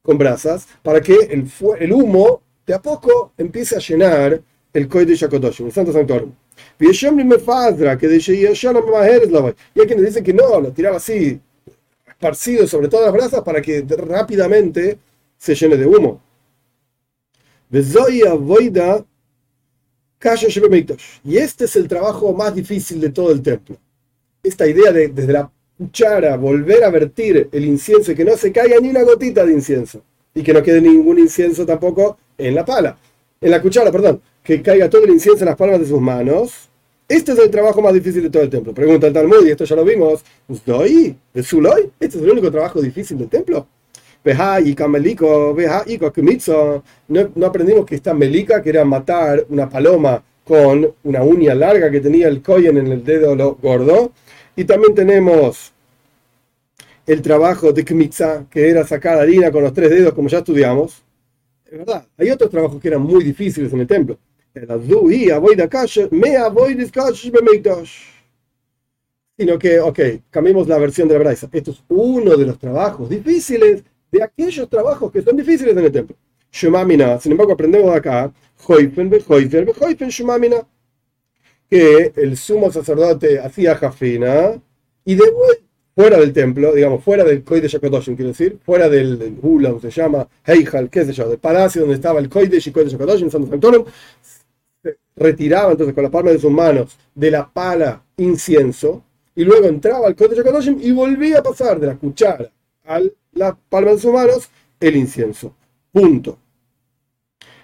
con 0.00 0.16
brasas, 0.16 0.66
para 0.82 1.02
que 1.02 1.14
el, 1.30 1.50
el 1.80 1.92
humo 1.92 2.42
de 2.66 2.74
a 2.74 2.82
poco 2.82 3.32
empiece 3.38 3.76
a 3.76 3.78
llenar 3.78 4.42
el 4.72 4.88
Koi 4.88 5.04
de 5.04 5.14
Shakotoshim, 5.14 5.66
el 5.66 5.72
Santo 5.72 5.92
me 7.24 7.36
Y 9.74 9.80
hay 9.80 9.86
quienes 9.86 10.06
dicen 10.06 10.24
que 10.24 10.34
no, 10.34 10.60
lo 10.60 10.72
tiraba 10.72 10.96
así, 10.96 11.40
esparcido 12.06 12.66
sobre 12.66 12.88
todas 12.88 13.06
las 13.06 13.14
brasas 13.14 13.42
para 13.42 13.62
que 13.62 13.84
rápidamente 13.88 14.98
se 15.38 15.54
llene 15.54 15.76
de 15.76 15.86
humo. 15.86 16.20
Y 21.24 21.36
este 21.36 21.66
es 21.66 21.76
el 21.76 21.88
trabajo 21.88 22.32
más 22.32 22.54
difícil 22.54 23.00
de 23.00 23.10
todo 23.10 23.32
el 23.32 23.42
templo. 23.42 23.76
Esta 24.42 24.66
idea 24.66 24.92
de 24.92 25.08
desde 25.08 25.32
la 25.32 25.50
cuchara 25.76 26.36
volver 26.36 26.84
a 26.84 26.90
vertir 26.90 27.48
el 27.52 27.64
incienso 27.64 28.12
y 28.12 28.14
que 28.14 28.24
no 28.24 28.36
se 28.36 28.52
caiga 28.52 28.78
ni 28.80 28.88
una 28.88 29.02
gotita 29.02 29.44
de 29.44 29.52
incienso. 29.52 30.02
Y 30.36 30.44
que 30.44 30.52
no 30.52 30.62
quede 30.62 30.80
ningún 30.80 31.18
incienso 31.18 31.66
tampoco 31.66 32.16
en 32.38 32.54
la 32.54 32.64
pala. 32.64 32.96
En 33.40 33.50
la 33.50 33.60
cuchara, 33.60 33.90
perdón. 33.90 34.20
Que 34.44 34.62
caiga 34.62 34.88
todo 34.88 35.02
el 35.02 35.10
incienso 35.10 35.40
en 35.40 35.46
las 35.46 35.56
palmas 35.56 35.80
de 35.80 35.86
sus 35.86 36.00
manos. 36.00 36.68
Este 37.08 37.32
es 37.32 37.38
el 37.38 37.50
trabajo 37.50 37.82
más 37.82 37.92
difícil 37.92 38.22
de 38.22 38.30
todo 38.30 38.44
el 38.44 38.50
templo. 38.50 38.72
Pregunta 38.72 39.08
el 39.08 39.12
Talmud, 39.12 39.44
y 39.44 39.50
esto 39.50 39.64
ya 39.64 39.74
lo 39.74 39.84
vimos. 39.84 40.22
¿De 40.46 41.42
Suloy? 41.42 41.90
¿Este 41.98 42.18
es 42.18 42.22
el 42.22 42.30
único 42.30 42.52
trabajo 42.52 42.80
difícil 42.80 43.18
del 43.18 43.28
templo? 43.28 43.66
y 44.64 44.74
Kamelico, 44.74 45.56
y 45.86 45.98
no, 47.08 47.30
no 47.34 47.46
aprendimos 47.46 47.86
que 47.86 47.94
esta 47.94 48.12
Melika, 48.12 48.60
que 48.60 48.70
era 48.70 48.84
matar 48.84 49.46
una 49.48 49.68
paloma 49.68 50.22
con 50.44 50.92
una 51.04 51.22
uña 51.22 51.54
larga 51.54 51.90
que 51.90 52.00
tenía 52.00 52.26
el 52.26 52.42
Koyen 52.42 52.76
en 52.76 52.88
el 52.88 53.04
dedo 53.04 53.56
gordo. 53.62 54.12
Y 54.56 54.64
también 54.64 54.94
tenemos 54.94 55.72
el 57.06 57.22
trabajo 57.22 57.72
de 57.72 57.84
Kmitza, 57.84 58.46
que 58.50 58.68
era 58.68 58.84
sacar 58.84 59.18
harina 59.18 59.50
con 59.50 59.62
los 59.62 59.72
tres 59.72 59.90
dedos, 59.90 60.12
como 60.12 60.28
ya 60.28 60.38
estudiamos. 60.38 61.04
Es 61.64 61.78
verdad, 61.78 62.06
hay 62.16 62.30
otros 62.30 62.50
trabajos 62.50 62.80
que 62.80 62.88
eran 62.88 63.02
muy 63.02 63.22
difíciles 63.22 63.72
en 63.72 63.80
el 63.80 63.86
templo. 63.86 64.18
Sino 69.38 69.58
que, 69.58 69.78
ok, 69.78 70.00
cambiemos 70.30 70.66
la 70.66 70.78
versión 70.78 71.08
de 71.08 71.14
la 71.14 71.20
Braisa. 71.20 71.48
Esto 71.52 71.70
es 71.70 71.82
uno 71.88 72.36
de 72.36 72.46
los 72.46 72.58
trabajos 72.58 73.08
difíciles 73.08 73.84
de 74.10 74.22
aquellos 74.22 74.68
trabajos 74.68 75.12
que 75.12 75.22
son 75.22 75.36
difíciles 75.36 75.76
en 75.76 75.84
el 75.84 75.92
templo. 75.92 76.16
Shumamina, 76.50 77.20
sin 77.20 77.32
embargo, 77.32 77.52
aprendemos 77.52 77.94
acá, 77.94 78.32
que 81.68 82.12
el 82.16 82.36
sumo 82.36 82.72
sacerdote 82.72 83.38
hacía 83.38 83.74
jafina 83.74 84.60
y 85.04 85.14
de 85.14 85.30
vuelta 85.30 85.65
fuera 85.96 86.18
del 86.18 86.34
templo, 86.34 86.74
digamos, 86.74 87.02
fuera 87.02 87.24
del 87.24 87.42
Kodesh 87.42 87.76
HaKadoshim, 87.76 88.16
quiero 88.16 88.28
decir, 88.28 88.58
fuera 88.62 88.86
del, 88.86 89.18
del 89.18 89.38
Ulam, 89.40 89.80
se 89.80 89.90
llama 89.90 90.28
Heijal, 90.44 90.90
qué 90.90 91.06
sé 91.06 91.14
yo, 91.14 91.26
del 91.26 91.38
palacio 91.38 91.80
donde 91.80 91.94
estaba 91.94 92.20
el 92.20 92.28
Kodesh 92.28 92.68
y 92.68 92.70
Kodesh 92.70 92.94
HaKadoshim, 92.94 93.30
Santo 93.30 93.48
Sanctorum, 93.48 93.86
retiraba 95.16 95.72
entonces 95.72 95.94
con 95.94 96.04
la 96.04 96.10
palma 96.10 96.32
de 96.32 96.38
sus 96.38 96.50
manos 96.50 96.98
de 97.14 97.30
la 97.30 97.50
pala 97.50 98.04
incienso 98.18 99.02
y 99.34 99.42
luego 99.44 99.68
entraba 99.68 100.06
al 100.06 100.14
Kodesh 100.14 100.38
HaKadoshim 100.40 100.78
y 100.82 100.92
volvía 100.92 101.38
a 101.38 101.42
pasar 101.42 101.80
de 101.80 101.86
la 101.86 101.96
cuchara 101.96 102.52
a 102.84 103.00
la 103.32 103.56
palma 103.56 103.92
de 103.92 103.98
sus 103.98 104.12
manos 104.12 104.50
el 104.78 104.96
incienso. 104.96 105.54
Punto. 105.90 106.38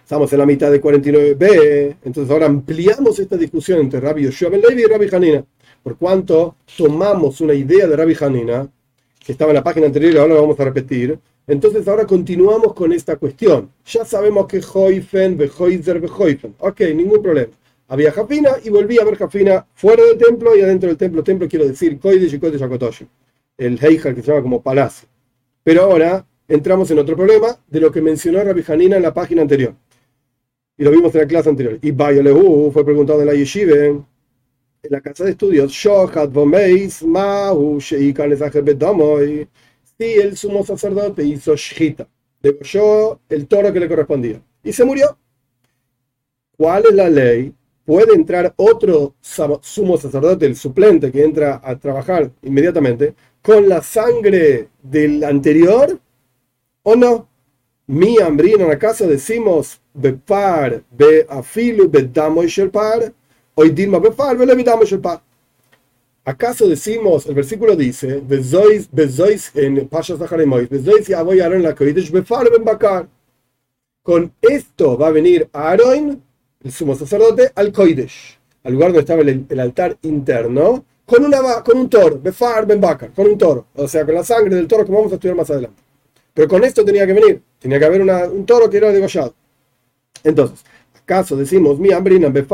Estamos 0.03 0.33
en 0.33 0.39
la 0.39 0.47
mitad 0.47 0.71
de 0.71 0.83
49b, 0.83 1.97
entonces 2.03 2.31
ahora 2.31 2.47
ampliamos 2.47 3.19
esta 3.19 3.37
discusión 3.37 3.81
entre 3.81 4.01
Rabbi 4.01 4.23
Yoshua 4.23 4.49
Ben 4.49 4.63
Levi 4.63 4.83
y 4.83 4.87
Rabbi 4.87 5.09
Hanina 5.15 5.45
por 5.83 5.97
cuanto 5.97 6.57
tomamos 6.77 7.41
una 7.41 7.55
idea 7.55 7.87
de 7.87 7.97
Rabbi 7.97 8.17
Hanina, 8.21 8.69
que 9.19 9.33
estaba 9.33 9.51
en 9.51 9.57
la 9.57 9.65
página 9.65 9.87
anterior 9.87 10.13
y 10.13 10.17
ahora 10.19 10.35
lo 10.35 10.43
vamos 10.43 10.59
a 10.61 10.65
repetir, 10.65 11.19
entonces 11.47 11.87
ahora 11.89 12.07
continuamos 12.07 12.73
con 12.73 12.93
esta 12.93 13.17
cuestión. 13.17 13.71
Ya 13.87 14.05
sabemos 14.05 14.47
que 14.47 14.61
Hoifen, 14.73 15.37
Behoizer, 15.37 16.01
Behoifen. 16.01 16.55
Ok, 16.59 16.81
ningún 16.95 17.23
problema. 17.23 17.53
Había 17.89 18.13
Jafina 18.13 18.53
y 18.63 18.71
volví 18.71 18.99
a 18.99 19.05
ver 19.05 19.17
Jafina 19.17 19.67
fuera 19.75 20.05
del 20.05 20.17
templo 20.17 20.57
y 20.57 20.63
adentro 20.63 20.89
del 20.89 20.97
templo. 20.97 21.23
Templo 21.23 21.49
quiero 21.49 21.67
decir 21.67 21.99
Koidesh 21.99 22.35
y 22.35 22.39
Koidesh 22.39 22.63
Akotoshi. 22.63 23.07
El 23.59 23.79
Heijal 23.85 24.15
que 24.15 24.23
se 24.23 24.29
llama 24.29 24.43
como 24.43 24.63
palacio. 24.63 25.09
Pero 25.63 25.83
ahora 25.83 26.25
entramos 26.49 26.91
en 26.91 27.01
otro 27.01 27.17
problema 27.17 27.59
de 27.69 27.81
lo 27.81 27.93
que 27.93 28.01
mencionó 28.01 28.43
Rabbi 28.43 28.65
Hanina 28.67 28.97
en 28.97 29.03
la 29.03 29.13
página 29.13 29.43
anterior. 29.43 29.75
Y 30.79 30.85
lo 30.85 30.91
vimos 30.91 31.15
en 31.15 31.21
la 31.21 31.27
clase 31.27 31.51
anterior. 31.51 31.79
Y 31.83 31.91
Bayo 31.91 32.71
fue 32.71 32.85
preguntado 32.85 33.21
en 33.21 33.27
la 33.27 33.35
Yeshiva 33.35 33.75
la 34.91 35.01
casa 35.01 35.25
de 35.25 35.31
estudios, 35.31 35.73
si 39.99 40.05
el 40.05 40.37
sumo 40.37 40.65
sacerdote 40.65 41.25
hizo 41.25 41.55
Shita, 41.55 42.09
degolló 42.41 43.21
el 43.29 43.47
toro 43.47 43.73
que 43.73 43.81
le 43.81 43.89
correspondía 43.89 44.43
y 44.65 44.73
se 44.73 44.85
murió. 44.85 45.17
¿Cuál 46.57 46.85
es 46.87 46.95
la 46.95 47.09
ley? 47.09 47.55
¿Puede 47.85 48.15
entrar 48.15 48.53
otro 48.57 49.15
sumo 49.21 49.99
sacerdote, 49.99 50.47
el 50.47 50.57
suplente 50.57 51.13
que 51.13 51.25
entra 51.25 51.61
a 51.63 51.77
trabajar 51.77 52.31
inmediatamente, 52.43 53.15
con 53.41 53.69
la 53.69 53.83
sangre 53.83 54.69
del 54.83 55.23
anterior 55.25 55.99
o 56.83 56.97
no? 56.97 57.29
Mi 57.87 58.19
hambrina 58.19 58.63
en 58.63 58.71
la 58.71 58.79
casa 58.79 59.07
decimos 59.07 59.81
Bepar, 59.95 60.83
Be 60.91 61.27
Afilu, 61.29 61.89
Bedamoy 61.89 62.47
Sherpar 62.47 63.13
Hoy 63.55 63.71
Dilma 63.71 64.01
¿Acaso 66.25 66.69
decimos, 66.69 67.27
el 67.27 67.35
versículo 67.35 67.77
dice, 67.77 68.23
en 69.55 69.89
Pashas 69.89 70.19
Con 74.03 74.33
esto 74.41 74.97
va 74.97 75.07
a 75.09 75.11
venir 75.11 75.49
Aaron, 75.53 76.23
el 76.63 76.73
sumo 76.73 76.95
sacerdote, 76.95 77.51
al 77.55 77.73
Koidesh, 77.73 78.39
al 78.65 78.73
lugar 78.73 78.89
donde 78.89 79.01
estaba 79.01 79.21
el, 79.23 79.61
altar 79.61 79.99
interno, 80.03 80.85
con, 81.05 81.25
una, 81.25 81.63
con 81.63 81.77
un 81.77 81.91
toro, 81.91 82.21
Befar 82.21 82.65
Ben 82.65 82.81
con 83.15 83.27
un 83.27 83.37
toro, 83.37 83.67
o 83.75 83.87
sea, 83.87 84.07
con 84.07 84.15
la 84.15 84.25
sangre 84.25 84.55
del 84.55 84.67
toro 84.67 84.87
que 84.87 84.93
vamos 84.93 85.13
a 85.13 85.17
estudiar 85.17 85.37
más 85.37 85.51
adelante. 85.51 85.83
Pero 86.33 86.49
con 86.49 86.65
esto 86.65 86.85
tenía 86.85 87.07
que 87.07 87.13
venir, 87.13 87.43
tenía 87.59 87.79
que 87.79 87.85
haber 87.85 88.01
un 88.01 88.47
toro 88.47 88.71
que 88.71 88.79
era 88.79 88.91
degollado. 88.91 89.35
Entonces, 90.25 90.65
caso 91.13 91.37
decimos 91.37 91.79
mi 91.79 91.93
hambrina 91.93 92.29
el 92.29 92.47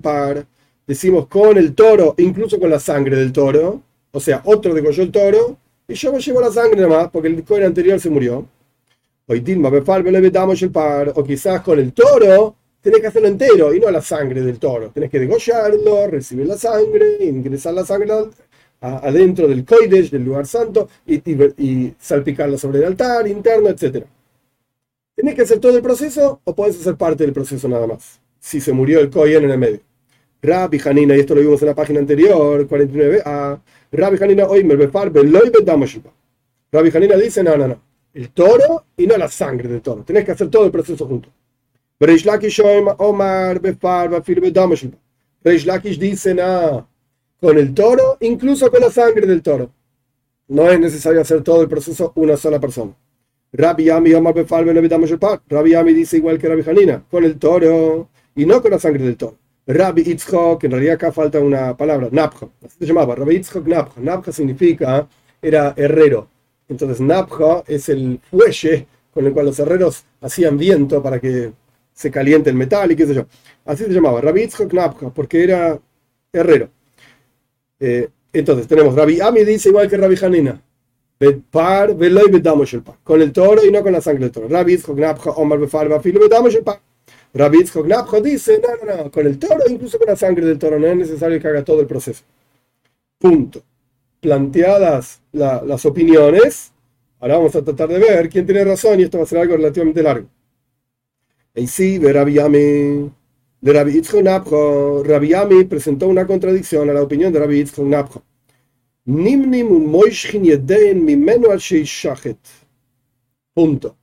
par, 0.00 0.46
decimos 0.86 1.26
con 1.26 1.58
el 1.58 1.74
toro, 1.74 2.14
incluso 2.18 2.60
con 2.60 2.70
la 2.70 2.78
sangre 2.78 3.16
del 3.16 3.32
toro, 3.32 3.82
o 4.12 4.20
sea, 4.20 4.40
otro 4.44 4.72
degolló 4.72 5.02
el 5.02 5.10
toro, 5.10 5.56
y 5.88 5.94
yo 5.94 6.12
me 6.12 6.20
llevo 6.20 6.40
la 6.40 6.52
sangre 6.52 6.80
nomás, 6.80 7.08
porque 7.10 7.26
el 7.26 7.42
cohen 7.42 7.64
anterior 7.64 7.98
se 7.98 8.08
murió. 8.08 8.46
Hoy 9.26 9.40
Dilma 9.40 9.68
el 9.68 10.70
par, 10.70 11.12
o 11.16 11.24
quizás 11.24 11.60
con 11.62 11.80
el 11.80 11.92
toro, 11.92 12.54
tenés 12.80 13.00
que 13.00 13.08
hacerlo 13.08 13.28
entero 13.28 13.74
y 13.74 13.80
no 13.80 13.90
la 13.90 14.00
sangre 14.00 14.42
del 14.42 14.60
toro. 14.60 14.90
Tenés 14.94 15.10
que 15.10 15.18
degollarlo, 15.18 16.06
recibir 16.06 16.46
la 16.46 16.56
sangre, 16.56 17.16
ingresar 17.20 17.74
la 17.74 17.84
sangre 17.84 18.12
adentro 18.80 19.48
del 19.48 19.64
koidesh, 19.64 20.10
del 20.10 20.24
lugar 20.24 20.46
santo, 20.46 20.88
y, 21.04 21.16
y, 21.16 21.94
salpicarla 21.98 22.58
sobre 22.58 22.78
el 22.78 22.84
altar 22.84 23.26
interno, 23.26 23.68
etcétera. 23.70 24.06
¿Tienes 25.16 25.34
que 25.34 25.42
hacer 25.42 25.58
todo 25.60 25.74
el 25.74 25.82
proceso 25.82 26.42
o 26.44 26.54
puedes 26.54 26.78
hacer 26.78 26.94
parte 26.96 27.24
del 27.24 27.32
proceso 27.32 27.66
nada 27.68 27.86
más? 27.86 28.20
Si 28.38 28.60
se 28.60 28.70
murió 28.70 29.00
el 29.00 29.08
Kohen 29.08 29.44
en 29.44 29.50
el 29.50 29.56
medio. 29.56 29.80
Rabbi 30.42 30.78
Hanina, 30.84 31.16
y 31.16 31.20
esto 31.20 31.34
lo 31.34 31.40
vimos 31.40 31.62
en 31.62 31.68
la 31.68 31.74
página 31.74 32.00
anterior, 32.00 32.68
49a. 32.68 33.60
Rabbi 33.92 34.22
Hanina, 34.22 34.44
hoy 34.44 34.62
me 34.62 34.76
Rabbi 34.76 35.20
Hanina 36.94 37.16
dice: 37.16 37.42
no, 37.42 37.56
no, 37.56 37.66
no. 37.66 37.80
El 38.12 38.28
toro 38.28 38.84
y 38.94 39.06
no 39.06 39.16
la 39.16 39.28
sangre 39.28 39.70
del 39.70 39.80
toro. 39.80 40.02
Tienes 40.02 40.22
que 40.22 40.32
hacer 40.32 40.50
todo 40.50 40.66
el 40.66 40.70
proceso 40.70 41.06
junto. 41.06 41.30
Reish 41.98 42.26
Omar, 42.98 43.58
dice: 45.98 46.34
no. 46.34 46.88
Con 47.40 47.56
el 47.56 47.72
toro, 47.72 48.18
incluso 48.20 48.70
con 48.70 48.82
la 48.82 48.90
sangre 48.90 49.26
del 49.26 49.40
toro. 49.40 49.70
No 50.48 50.70
es 50.70 50.78
necesario 50.78 51.22
hacer 51.22 51.42
todo 51.42 51.62
el 51.62 51.68
proceso 51.68 52.12
una 52.16 52.36
sola 52.36 52.60
persona. 52.60 52.94
Rabbi 53.56 53.88
Ami 53.88 54.12
Rabbi 54.12 55.74
Ami 55.74 55.92
dice 55.94 56.18
igual 56.18 56.38
que 56.38 56.46
Rabbi 56.46 56.62
Hanina, 56.68 57.02
con 57.10 57.24
el 57.24 57.38
toro 57.38 58.10
y 58.34 58.44
no 58.44 58.60
con 58.60 58.70
la 58.70 58.78
sangre 58.78 59.04
del 59.04 59.16
toro. 59.16 59.38
Rabbi 59.66 60.02
Itzchok, 60.02 60.62
en 60.64 60.70
realidad 60.70 60.94
acá 60.94 61.10
falta 61.10 61.40
una 61.40 61.76
palabra, 61.76 62.08
Napja, 62.12 62.48
así 62.64 62.76
se 62.78 62.86
llamaba, 62.86 63.14
Rabbi 63.14 63.36
Itzchok 63.36 63.66
Napja. 63.66 64.00
Napja 64.00 64.30
significa, 64.30 65.08
era 65.40 65.72
herrero. 65.76 66.28
Entonces 66.68 67.00
Napja 67.00 67.64
es 67.66 67.88
el 67.88 68.20
fuelle 68.30 68.86
con 69.12 69.26
el 69.26 69.32
cual 69.32 69.46
los 69.46 69.58
herreros 69.58 70.04
hacían 70.20 70.58
viento 70.58 71.02
para 71.02 71.18
que 71.18 71.52
se 71.94 72.10
caliente 72.10 72.50
el 72.50 72.56
metal 72.56 72.92
y 72.92 72.96
qué 72.96 73.06
sé 73.06 73.14
yo. 73.14 73.26
Así 73.64 73.84
se 73.84 73.90
llamaba, 73.90 74.20
Rabbi 74.20 74.42
Itzchok 74.42 74.72
Napja, 74.74 75.08
porque 75.10 75.42
era 75.42 75.78
herrero. 76.30 76.68
Eh, 77.80 78.08
entonces 78.34 78.68
tenemos 78.68 78.94
Rabbi 78.94 79.20
Ami 79.20 79.44
dice 79.44 79.70
igual 79.70 79.88
que 79.88 79.96
Rabbi 79.96 80.16
Hanina, 80.22 80.60
par 81.50 81.96
veloy 81.96 82.30
bedamos 82.30 82.72
el 82.74 82.82
par. 82.82 82.96
Con 83.02 83.22
el 83.22 83.32
toro 83.32 83.64
y 83.64 83.70
no 83.70 83.82
con 83.82 83.92
la 83.92 84.00
sangre 84.00 84.24
del 84.24 84.32
toro. 84.32 84.48
Rabbi 84.48 84.72
Yitzchok 84.72 84.98
Napcha 84.98 85.30
Omar 85.30 85.58
befar 85.58 85.88
bafilo 85.88 86.20
bedamos 86.20 86.54
el 86.54 86.62
par. 86.62 86.80
Rabbi 87.32 87.58
Yitzchok 87.58 87.86
Napcha 87.86 88.20
dice, 88.20 88.60
no, 88.60 88.86
no, 88.86 89.04
no, 89.04 89.10
con 89.10 89.26
el 89.26 89.38
toro, 89.38 89.64
incluso 89.68 89.98
con 89.98 90.08
la 90.08 90.16
sangre 90.16 90.44
del 90.44 90.58
toro, 90.58 90.78
no 90.78 90.86
es 90.86 90.96
necesario 90.96 91.40
que 91.40 91.48
haga 91.48 91.64
todo 91.64 91.80
el 91.80 91.86
proceso. 91.86 92.22
Punto. 93.18 93.62
Planteadas 94.20 95.20
la, 95.32 95.62
las 95.62 95.84
opiniones, 95.86 96.72
ahora 97.20 97.38
vamos 97.38 97.54
a 97.56 97.62
tratar 97.62 97.88
de 97.88 97.98
ver 97.98 98.28
quién 98.28 98.44
tiene 98.44 98.64
razón 98.64 99.00
y 99.00 99.04
esto 99.04 99.18
va 99.18 99.24
a 99.24 99.26
ser 99.26 99.38
algo 99.38 99.56
relativamente 99.56 100.02
largo. 100.02 100.28
Y 101.54 101.66
sí, 101.66 101.98
de 101.98 102.12
Rabbi 102.12 102.34
de 102.34 103.72
Rabbi 103.72 103.92
Yitzchok 103.92 104.22
Napcha, 104.22 104.56
Rabbi 105.04 105.64
presentó 105.64 106.08
una 106.08 106.26
contradicción 106.26 106.90
a 106.90 106.92
la 106.92 107.02
opinión 107.02 107.32
de 107.32 107.38
Rabbi 107.38 107.56
Yitzchok 107.56 107.86
Napcha. 107.86 108.20
Nimnim 109.06 109.70
un 109.70 109.86
moishkin 109.86 110.44
yedein 110.44 111.04
mimeno 111.04 111.50
al 111.50 111.58
shachet. 111.58 112.38
Punto. 113.54 113.96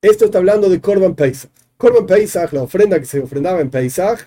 Esto 0.00 0.26
está 0.26 0.38
hablando 0.38 0.68
de 0.68 0.80
Korban 0.80 1.14
Pesach. 1.14 1.50
Korban 1.76 2.06
Pesach, 2.06 2.52
la 2.52 2.62
ofrenda 2.62 2.98
que 3.00 3.06
se 3.06 3.20
ofrendaba 3.20 3.60
en 3.60 3.70
Pesach, 3.70 4.20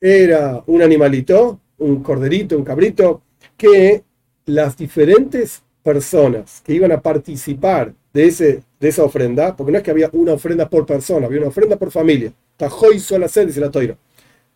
era 0.00 0.62
un 0.66 0.82
animalito, 0.82 1.60
un 1.78 2.02
corderito, 2.02 2.56
un 2.56 2.64
cabrito, 2.64 3.22
que 3.56 4.04
las 4.46 4.76
diferentes 4.76 5.62
personas 5.82 6.62
que 6.64 6.74
iban 6.74 6.92
a 6.92 7.00
participar 7.00 7.92
de, 8.12 8.26
ese, 8.26 8.62
de 8.78 8.88
esa 8.88 9.04
ofrenda, 9.04 9.56
porque 9.56 9.72
no 9.72 9.78
es 9.78 9.84
que 9.84 9.90
había 9.90 10.10
una 10.12 10.32
ofrenda 10.32 10.68
por 10.68 10.86
persona, 10.86 11.26
había 11.26 11.40
una 11.40 11.48
ofrenda 11.48 11.76
por 11.76 11.90
familia. 11.90 12.32
Tajoy 12.56 13.00
sola 13.00 13.26
dice 13.26 13.60
la 13.60 13.70
toira. 13.70 13.96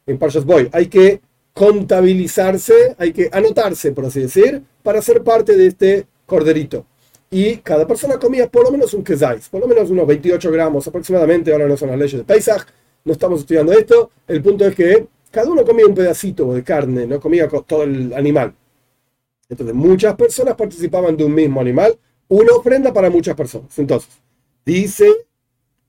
En 0.06 0.18
Parshas 0.18 0.44
Boy, 0.44 0.68
hay 0.72 0.86
que 0.86 1.20
contabilizarse, 1.52 2.94
hay 2.98 3.12
que 3.12 3.28
anotarse, 3.32 3.92
por 3.92 4.06
así 4.06 4.20
decir, 4.20 4.62
para 4.82 5.02
ser 5.02 5.22
parte 5.22 5.56
de 5.56 5.66
este 5.66 6.06
corderito. 6.26 6.86
Y 7.30 7.56
cada 7.58 7.86
persona 7.86 8.18
comía 8.18 8.48
por 8.50 8.64
lo 8.64 8.70
menos 8.70 8.92
un 8.94 9.02
kezais, 9.02 9.48
por 9.48 9.60
lo 9.60 9.66
menos 9.66 9.90
unos 9.90 10.06
28 10.06 10.50
gramos 10.50 10.86
aproximadamente, 10.86 11.52
ahora 11.52 11.66
no 11.66 11.76
son 11.76 11.90
las 11.90 11.98
leyes 11.98 12.18
de 12.18 12.24
Pesach, 12.24 12.66
no 13.04 13.12
estamos 13.12 13.40
estudiando 13.40 13.72
esto, 13.72 14.10
el 14.28 14.42
punto 14.42 14.66
es 14.66 14.74
que 14.74 15.06
cada 15.30 15.50
uno 15.50 15.64
comía 15.64 15.86
un 15.86 15.94
pedacito 15.94 16.52
de 16.52 16.62
carne, 16.62 17.06
no 17.06 17.20
comía 17.20 17.48
todo 17.48 17.84
el 17.84 18.12
animal. 18.12 18.54
Entonces 19.48 19.74
muchas 19.74 20.14
personas 20.14 20.54
participaban 20.54 21.16
de 21.16 21.24
un 21.24 21.34
mismo 21.34 21.60
animal, 21.60 21.98
una 22.28 22.52
ofrenda 22.52 22.92
para 22.92 23.10
muchas 23.10 23.34
personas. 23.34 23.78
Entonces, 23.78 24.08
Dice 24.64 25.10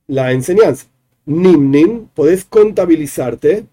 la 0.07 0.31
enseñanza. 0.31 0.87
Nimnim, 1.25 2.07
podés 2.07 2.43
contabilizarte, 2.43 3.65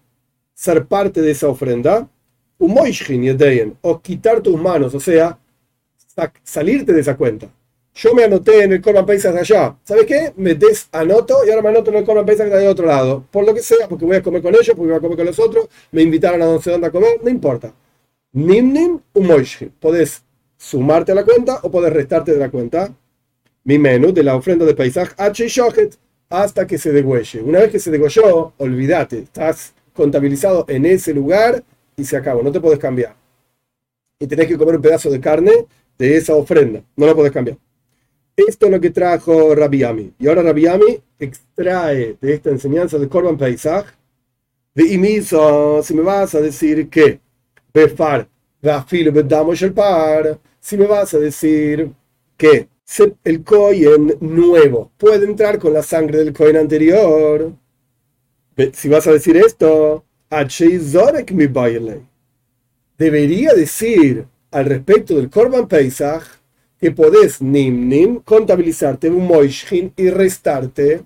ser 0.61 0.85
parte 0.85 1.23
de 1.23 1.31
esa 1.31 1.47
ofrenda, 1.47 2.07
o 3.81 3.99
quitar 3.99 4.41
tus 4.41 4.61
manos, 4.61 4.93
o 4.93 4.99
sea, 4.99 5.39
salirte 6.43 6.93
de 6.93 7.01
esa 7.01 7.17
cuenta. 7.17 7.49
Yo 7.95 8.13
me 8.13 8.25
anoté 8.25 8.65
en 8.65 8.73
el 8.73 8.81
Corban 8.81 9.07
Paisas 9.07 9.33
de 9.33 9.39
allá. 9.39 9.75
¿Sabes 9.83 10.05
qué? 10.05 10.33
Me 10.35 10.53
desanoto 10.53 11.37
y 11.47 11.49
ahora 11.49 11.63
me 11.63 11.69
anoto 11.69 11.89
en 11.89 11.97
el 11.97 12.05
Corban 12.05 12.27
Paisas 12.27 12.47
de 12.47 12.67
otro 12.67 12.85
lado. 12.85 13.25
Por 13.31 13.43
lo 13.43 13.55
que 13.55 13.61
sea, 13.63 13.89
porque 13.89 14.05
voy 14.05 14.17
a 14.17 14.21
comer 14.21 14.43
con 14.43 14.53
ellos, 14.53 14.75
porque 14.75 14.91
voy 14.91 14.97
a 14.97 14.99
comer 14.99 15.17
con 15.17 15.25
los 15.25 15.39
otros, 15.39 15.67
me 15.91 16.03
invitaron 16.03 16.39
a 16.43 16.61
sé 16.61 16.69
dónde 16.69 16.87
a 16.87 16.91
comer, 16.91 17.19
no 17.23 17.29
importa. 17.31 17.73
Nimnim 18.33 18.99
umoishim. 19.15 19.71
Podés 19.79 20.23
sumarte 20.57 21.11
a 21.11 21.15
la 21.15 21.25
cuenta 21.25 21.59
o 21.63 21.71
podés 21.71 21.91
restarte 21.91 22.33
de 22.33 22.37
la 22.37 22.51
cuenta. 22.51 22.93
Mi 23.63 23.79
menú 23.79 24.13
de 24.13 24.21
la 24.21 24.35
ofrenda 24.35 24.63
de 24.65 24.75
paisaje 24.75 25.15
H 25.17 25.89
hasta 26.29 26.67
que 26.67 26.77
se 26.77 26.91
degüelle. 26.91 27.41
Una 27.41 27.61
vez 27.61 27.71
que 27.71 27.79
se 27.79 27.89
degolló, 27.89 28.53
olvídate, 28.57 29.19
estás 29.19 29.73
contabilizado 29.93 30.65
en 30.67 30.85
ese 30.85 31.13
lugar 31.13 31.63
y 31.95 32.03
se 32.03 32.17
acabó, 32.17 32.41
no 32.41 32.51
te 32.51 32.59
puedes 32.59 32.79
cambiar. 32.79 33.15
Y 34.19 34.27
tenés 34.27 34.47
que 34.47 34.57
comer 34.57 34.75
un 34.75 34.81
pedazo 34.81 35.09
de 35.09 35.19
carne 35.19 35.65
de 35.97 36.17
esa 36.17 36.35
ofrenda, 36.35 36.83
no 36.95 37.05
lo 37.05 37.15
puedes 37.15 37.31
cambiar. 37.31 37.57
Esto 38.35 38.65
es 38.65 38.71
lo 38.71 38.79
que 38.79 38.89
trajo 38.89 39.53
Rabiami. 39.53 40.13
Y 40.17 40.27
ahora 40.27 40.41
Rabiami 40.41 40.99
extrae 41.19 42.17
de 42.19 42.33
esta 42.33 42.49
enseñanza 42.49 42.97
de 42.97 43.07
Corban 43.07 43.37
Paisaj 43.37 43.85
de 44.73 44.93
Imiso, 44.93 45.83
si 45.83 45.93
me 45.93 46.01
vas 46.01 46.33
a 46.33 46.41
decir 46.41 46.89
que 46.89 47.19
Befar, 47.73 48.27
Bedamos 48.61 49.61
el 49.61 49.73
par, 49.73 50.39
si 50.59 50.77
me 50.77 50.85
vas 50.85 51.13
a 51.13 51.19
decir 51.19 51.91
que 52.37 52.67
el 53.23 53.43
Cohen 53.43 54.17
nuevo 54.19 54.91
puede 54.97 55.25
entrar 55.25 55.57
con 55.57 55.73
la 55.73 55.81
sangre 55.83 56.19
del 56.19 56.33
Cohen 56.33 56.57
anterior. 56.57 57.53
Si 58.73 58.89
vas 58.89 59.07
a 59.07 59.13
decir 59.13 59.37
esto, 59.37 60.03
debería 62.97 63.53
decir 63.53 64.25
al 64.51 64.65
respecto 64.65 65.15
del 65.15 65.29
Korban 65.29 65.67
Pesach 65.67 66.23
que 66.79 66.91
podés 66.91 67.41
nim 67.41 67.87
nim 67.87 68.21
contabilizarte 68.21 69.09
un 69.09 69.27
moishin 69.27 69.93
y 69.95 70.09
restarte 70.09 71.03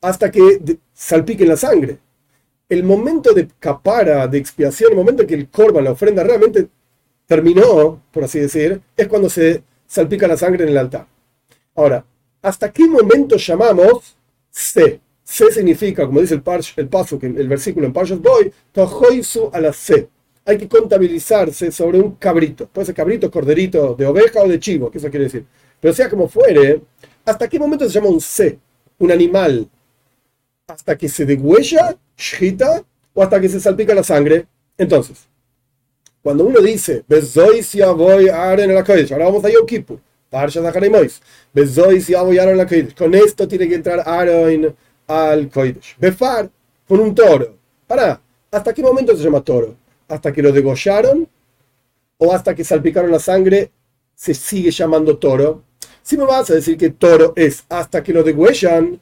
hasta 0.00 0.30
que 0.30 0.78
salpique 0.92 1.44
la 1.44 1.56
sangre. 1.56 1.98
El 2.68 2.82
momento 2.82 3.32
de 3.32 3.48
capara, 3.58 4.26
de 4.26 4.38
expiación, 4.38 4.90
el 4.90 4.96
momento 4.96 5.22
en 5.22 5.28
que 5.28 5.34
el 5.34 5.48
Korban, 5.48 5.84
la 5.84 5.92
ofrenda 5.92 6.24
realmente 6.24 6.68
terminó, 7.26 8.02
por 8.12 8.24
así 8.24 8.40
decir, 8.40 8.80
es 8.96 9.08
cuando 9.08 9.28
se 9.28 9.62
salpica 9.86 10.26
la 10.26 10.36
sangre 10.36 10.64
en 10.64 10.70
el 10.70 10.78
altar. 10.78 11.06
Ahora, 11.74 12.04
¿hasta 12.42 12.72
qué 12.72 12.86
momento 12.86 13.36
llamamos 13.36 14.16
C? 14.50 15.00
C 15.28 15.50
significa, 15.50 16.06
como 16.06 16.20
dice 16.20 16.34
el, 16.34 16.42
el 16.76 16.88
paso, 16.88 17.18
el 17.20 17.48
versículo 17.48 17.84
en 17.84 17.92
Parshas 17.92 18.20
Boy, 18.20 18.52
Tohoisu 18.70 19.50
a 19.52 19.60
la 19.60 19.72
C. 19.72 20.08
Hay 20.44 20.56
que 20.56 20.68
contabilizarse 20.68 21.72
sobre 21.72 21.98
un 21.98 22.12
cabrito. 22.12 22.68
Puede 22.68 22.86
ser 22.86 22.94
cabrito, 22.94 23.28
corderito, 23.28 23.96
de 23.96 24.06
oveja 24.06 24.40
o 24.40 24.48
de 24.48 24.60
chivo, 24.60 24.88
que 24.88 24.98
eso 24.98 25.10
quiere 25.10 25.24
decir. 25.24 25.44
Pero 25.80 25.92
sea 25.92 26.08
como 26.08 26.28
fuere, 26.28 26.80
¿hasta 27.24 27.48
qué 27.48 27.58
momento 27.58 27.86
se 27.86 27.90
llama 27.90 28.08
un 28.08 28.20
C? 28.20 28.56
Un 29.00 29.10
animal. 29.10 29.68
¿Hasta 30.68 30.96
que 30.96 31.08
se 31.08 31.26
degüella, 31.26 31.96
shita, 32.16 32.84
o 33.12 33.20
hasta 33.20 33.40
que 33.40 33.48
se 33.48 33.58
salpica 33.58 33.94
la 33.94 34.04
sangre? 34.04 34.46
Entonces, 34.78 35.26
cuando 36.22 36.44
uno 36.44 36.60
dice, 36.60 37.04
voy 37.08 38.28
a 38.28 38.52
en 38.52 38.74
la 38.74 38.80
ahora 38.80 39.24
vamos 39.24 39.44
a 39.44 39.50
Yom 39.50 39.66
Kippur, 39.66 39.98
con 42.96 43.14
esto 43.14 43.48
tiene 43.48 43.68
que 43.68 43.74
entrar 43.74 44.02
Aaron 44.06 44.76
al 45.06 45.48
Kodesh. 45.48 45.96
Befar, 45.98 46.50
con 46.86 47.00
un 47.00 47.14
toro. 47.14 47.56
Para, 47.86 48.20
¿hasta 48.50 48.72
qué 48.72 48.82
momento 48.82 49.16
se 49.16 49.22
llama 49.22 49.40
toro? 49.40 49.76
¿Hasta 50.08 50.32
que 50.32 50.42
lo 50.42 50.52
degollaron? 50.52 51.28
¿O 52.18 52.32
hasta 52.32 52.54
que 52.54 52.64
salpicaron 52.64 53.10
la 53.10 53.18
sangre 53.18 53.70
se 54.14 54.34
sigue 54.34 54.70
llamando 54.70 55.18
toro? 55.18 55.62
Si 56.02 56.16
me 56.16 56.24
vas 56.24 56.50
a 56.50 56.54
decir 56.54 56.76
que 56.76 56.90
toro 56.90 57.32
es 57.36 57.64
hasta 57.68 58.02
que 58.02 58.12
lo 58.12 58.22
degüellan, 58.22 59.00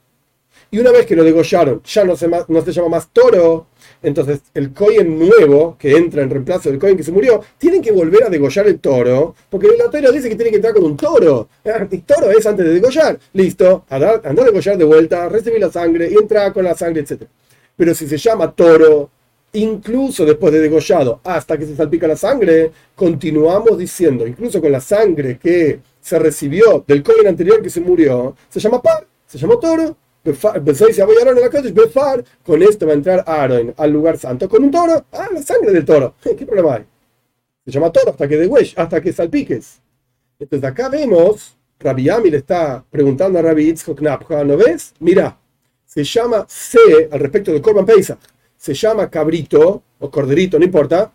y 0.70 0.78
una 0.78 0.90
vez 0.90 1.06
que 1.06 1.16
lo 1.16 1.24
degollaron 1.24 1.82
ya 1.84 2.04
no 2.04 2.16
se, 2.16 2.28
no 2.28 2.62
se 2.62 2.72
llama 2.72 2.88
más 2.88 3.08
toro, 3.12 3.66
entonces, 4.04 4.40
el 4.52 4.72
Cohen 4.72 5.18
nuevo, 5.18 5.76
que 5.78 5.96
entra 5.96 6.22
en 6.22 6.28
reemplazo 6.28 6.68
del 6.68 6.78
Cohen 6.78 6.96
que 6.96 7.02
se 7.02 7.10
murió, 7.10 7.42
tienen 7.56 7.80
que 7.80 7.90
volver 7.90 8.24
a 8.24 8.28
degollar 8.28 8.66
el 8.66 8.78
toro, 8.78 9.34
porque 9.48 9.66
el 9.66 9.78
Torah 9.90 10.10
dice 10.10 10.28
que 10.28 10.36
tiene 10.36 10.50
que 10.50 10.56
entrar 10.56 10.74
con 10.74 10.84
un 10.84 10.96
toro. 10.96 11.48
El 11.64 12.02
toro 12.02 12.30
es 12.30 12.44
antes 12.44 12.66
de 12.66 12.74
degollar. 12.74 13.18
Listo, 13.32 13.84
anda, 13.88 14.20
a 14.22 14.32
degollar 14.32 14.76
de 14.76 14.84
vuelta, 14.84 15.28
recibir 15.30 15.58
la 15.58 15.72
sangre 15.72 16.10
y 16.10 16.14
entra 16.14 16.52
con 16.52 16.64
la 16.64 16.74
sangre, 16.74 17.00
etc. 17.00 17.22
Pero 17.76 17.94
si 17.94 18.06
se 18.06 18.18
llama 18.18 18.52
toro, 18.52 19.10
incluso 19.54 20.26
después 20.26 20.52
de 20.52 20.60
degollado, 20.60 21.20
hasta 21.24 21.56
que 21.56 21.64
se 21.64 21.74
salpica 21.74 22.06
la 22.06 22.16
sangre, 22.16 22.72
continuamos 22.94 23.78
diciendo, 23.78 24.26
incluso 24.26 24.60
con 24.60 24.70
la 24.70 24.82
sangre 24.82 25.38
que 25.38 25.80
se 25.98 26.18
recibió 26.18 26.84
del 26.86 27.02
Cohen 27.02 27.26
anterior 27.26 27.62
que 27.62 27.70
se 27.70 27.80
murió, 27.80 28.36
se 28.50 28.60
llama 28.60 28.82
par, 28.82 29.06
se 29.26 29.38
llama 29.38 29.58
toro, 29.58 29.96
con 32.44 32.62
esto 32.62 32.86
va 32.86 32.92
a 32.92 32.94
entrar 32.94 33.24
Aaron 33.26 33.74
al 33.76 33.90
lugar 33.90 34.18
santo 34.18 34.48
con 34.48 34.64
un 34.64 34.70
toro. 34.70 35.04
Ah, 35.12 35.28
la 35.32 35.42
sangre 35.42 35.72
del 35.72 35.84
toro. 35.84 36.14
¿Qué 36.22 36.46
problema 36.46 36.76
hay? 36.76 36.84
Se 37.64 37.70
llama 37.70 37.92
toro 37.92 38.10
hasta 38.10 38.26
que 38.26 38.36
de 38.36 38.72
hasta 38.76 39.00
que 39.00 39.12
salpiques. 39.12 39.80
Entonces 40.38 40.68
acá 40.68 40.88
vemos, 40.88 41.56
Rabbi 41.78 42.08
Ami 42.08 42.30
le 42.30 42.38
está 42.38 42.84
preguntando 42.90 43.38
a 43.38 43.42
Rabbi 43.42 43.68
Itzhok 43.68 44.00
¿no 44.00 44.56
ves? 44.56 44.94
Mira, 45.00 45.38
se 45.84 46.02
llama 46.02 46.46
C 46.48 46.78
al 47.10 47.20
respecto 47.20 47.52
del 47.52 47.62
Korban 47.62 47.86
Pesach. 47.86 48.18
Se 48.56 48.74
llama 48.74 49.10
cabrito 49.10 49.82
o 49.98 50.10
corderito, 50.10 50.58
no 50.58 50.64
importa. 50.64 51.12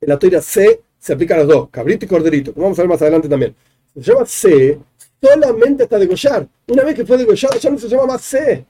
En 0.00 0.08
la 0.08 0.18
teoría 0.18 0.42
C 0.42 0.82
se 0.98 1.12
aplica 1.12 1.34
a 1.34 1.38
los 1.38 1.48
dos, 1.48 1.68
cabrito 1.70 2.04
y 2.04 2.08
corderito, 2.08 2.52
vamos 2.56 2.78
a 2.78 2.82
ver 2.82 2.88
más 2.88 3.00
adelante 3.00 3.28
también. 3.28 3.54
Se 3.94 4.02
llama 4.02 4.26
C 4.26 4.78
solamente 5.20 5.84
hasta 5.84 5.98
degollar. 5.98 6.48
Una 6.68 6.84
vez 6.84 6.94
que 6.94 7.06
fue 7.06 7.16
degollado 7.16 7.58
ya 7.58 7.70
no 7.70 7.78
se 7.78 7.88
llama 7.88 8.06
más 8.06 8.22
C. 8.22 8.64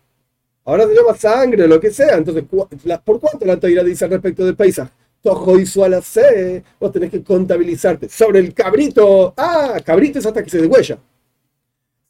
Ahora 0.64 0.86
se 0.86 0.94
llama 0.94 1.14
sangre, 1.14 1.68
lo 1.68 1.80
que 1.80 1.90
sea. 1.90 2.16
Entonces, 2.16 2.44
¿por 2.44 3.20
cuánto 3.20 3.44
la 3.46 3.58
Toira 3.58 3.84
dice 3.84 4.04
al 4.04 4.10
respecto 4.10 4.44
del 4.44 4.56
paisaje? 4.56 4.90
Tojo 5.22 5.58
hizo 5.58 5.84
a 5.84 5.88
la 5.88 6.02
C. 6.02 6.62
Vos 6.80 6.92
tenés 6.92 7.10
que 7.10 7.22
contabilizarte. 7.22 8.08
Sobre 8.08 8.40
el 8.40 8.52
cabrito. 8.52 9.32
Ah, 9.36 9.80
cabrito 9.84 10.18
es 10.18 10.26
hasta 10.26 10.42
que 10.42 10.50
se 10.50 10.60
degüella. 10.60 10.98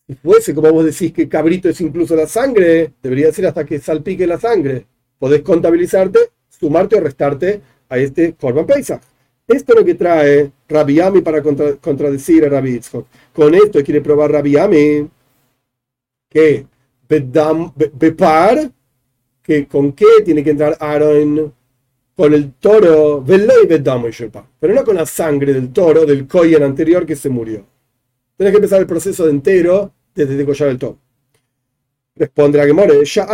Si 0.06 0.14
fuese 0.14 0.54
como 0.54 0.70
vos 0.70 0.84
decís 0.84 1.12
que 1.12 1.28
cabrito 1.28 1.68
es 1.68 1.80
incluso 1.80 2.14
la 2.14 2.26
sangre, 2.26 2.92
debería 3.02 3.26
decir 3.26 3.46
hasta 3.46 3.64
que 3.64 3.78
salpique 3.80 4.26
la 4.26 4.38
sangre. 4.38 4.86
Podés 5.18 5.42
contabilizarte, 5.42 6.30
sumarte 6.48 6.96
o 6.96 7.00
restarte 7.00 7.60
a 7.88 7.98
este 7.98 8.34
Corban 8.34 8.66
Pesach. 8.66 9.02
Esto 9.46 9.72
es 9.72 9.78
lo 9.78 9.84
que 9.84 9.94
trae 9.94 10.50
Rabiami 10.68 11.20
para 11.20 11.40
contradecir 11.42 12.44
a 12.44 12.48
Rabbi 12.48 12.80
Con 13.32 13.54
esto 13.54 13.82
quiere 13.84 14.00
probar 14.00 14.32
Rabiami 14.32 15.08
que 16.28 16.66
Bepar, 17.08 18.70
que 19.42 19.68
con 19.68 19.92
qué 19.92 20.06
tiene 20.24 20.42
que 20.42 20.50
entrar 20.50 20.76
Aaron 20.80 21.54
con 22.16 22.34
el 22.34 22.54
toro, 22.54 23.22
pero 23.24 24.74
no 24.74 24.84
con 24.84 24.96
la 24.96 25.06
sangre 25.06 25.52
del 25.52 25.72
toro 25.72 26.04
del 26.04 26.26
Koyen 26.26 26.62
anterior 26.62 27.06
que 27.06 27.14
se 27.14 27.28
murió. 27.28 27.64
Tienes 28.36 28.52
que 28.52 28.56
empezar 28.56 28.80
el 28.80 28.86
proceso 28.86 29.24
de 29.24 29.30
entero 29.30 29.92
desde 30.14 30.34
degollar 30.34 30.70
el 30.70 30.78
toro. 30.78 30.98
Responde 32.16 32.58
la 32.58 32.64
Gemore, 32.64 33.04
ya 33.04 33.28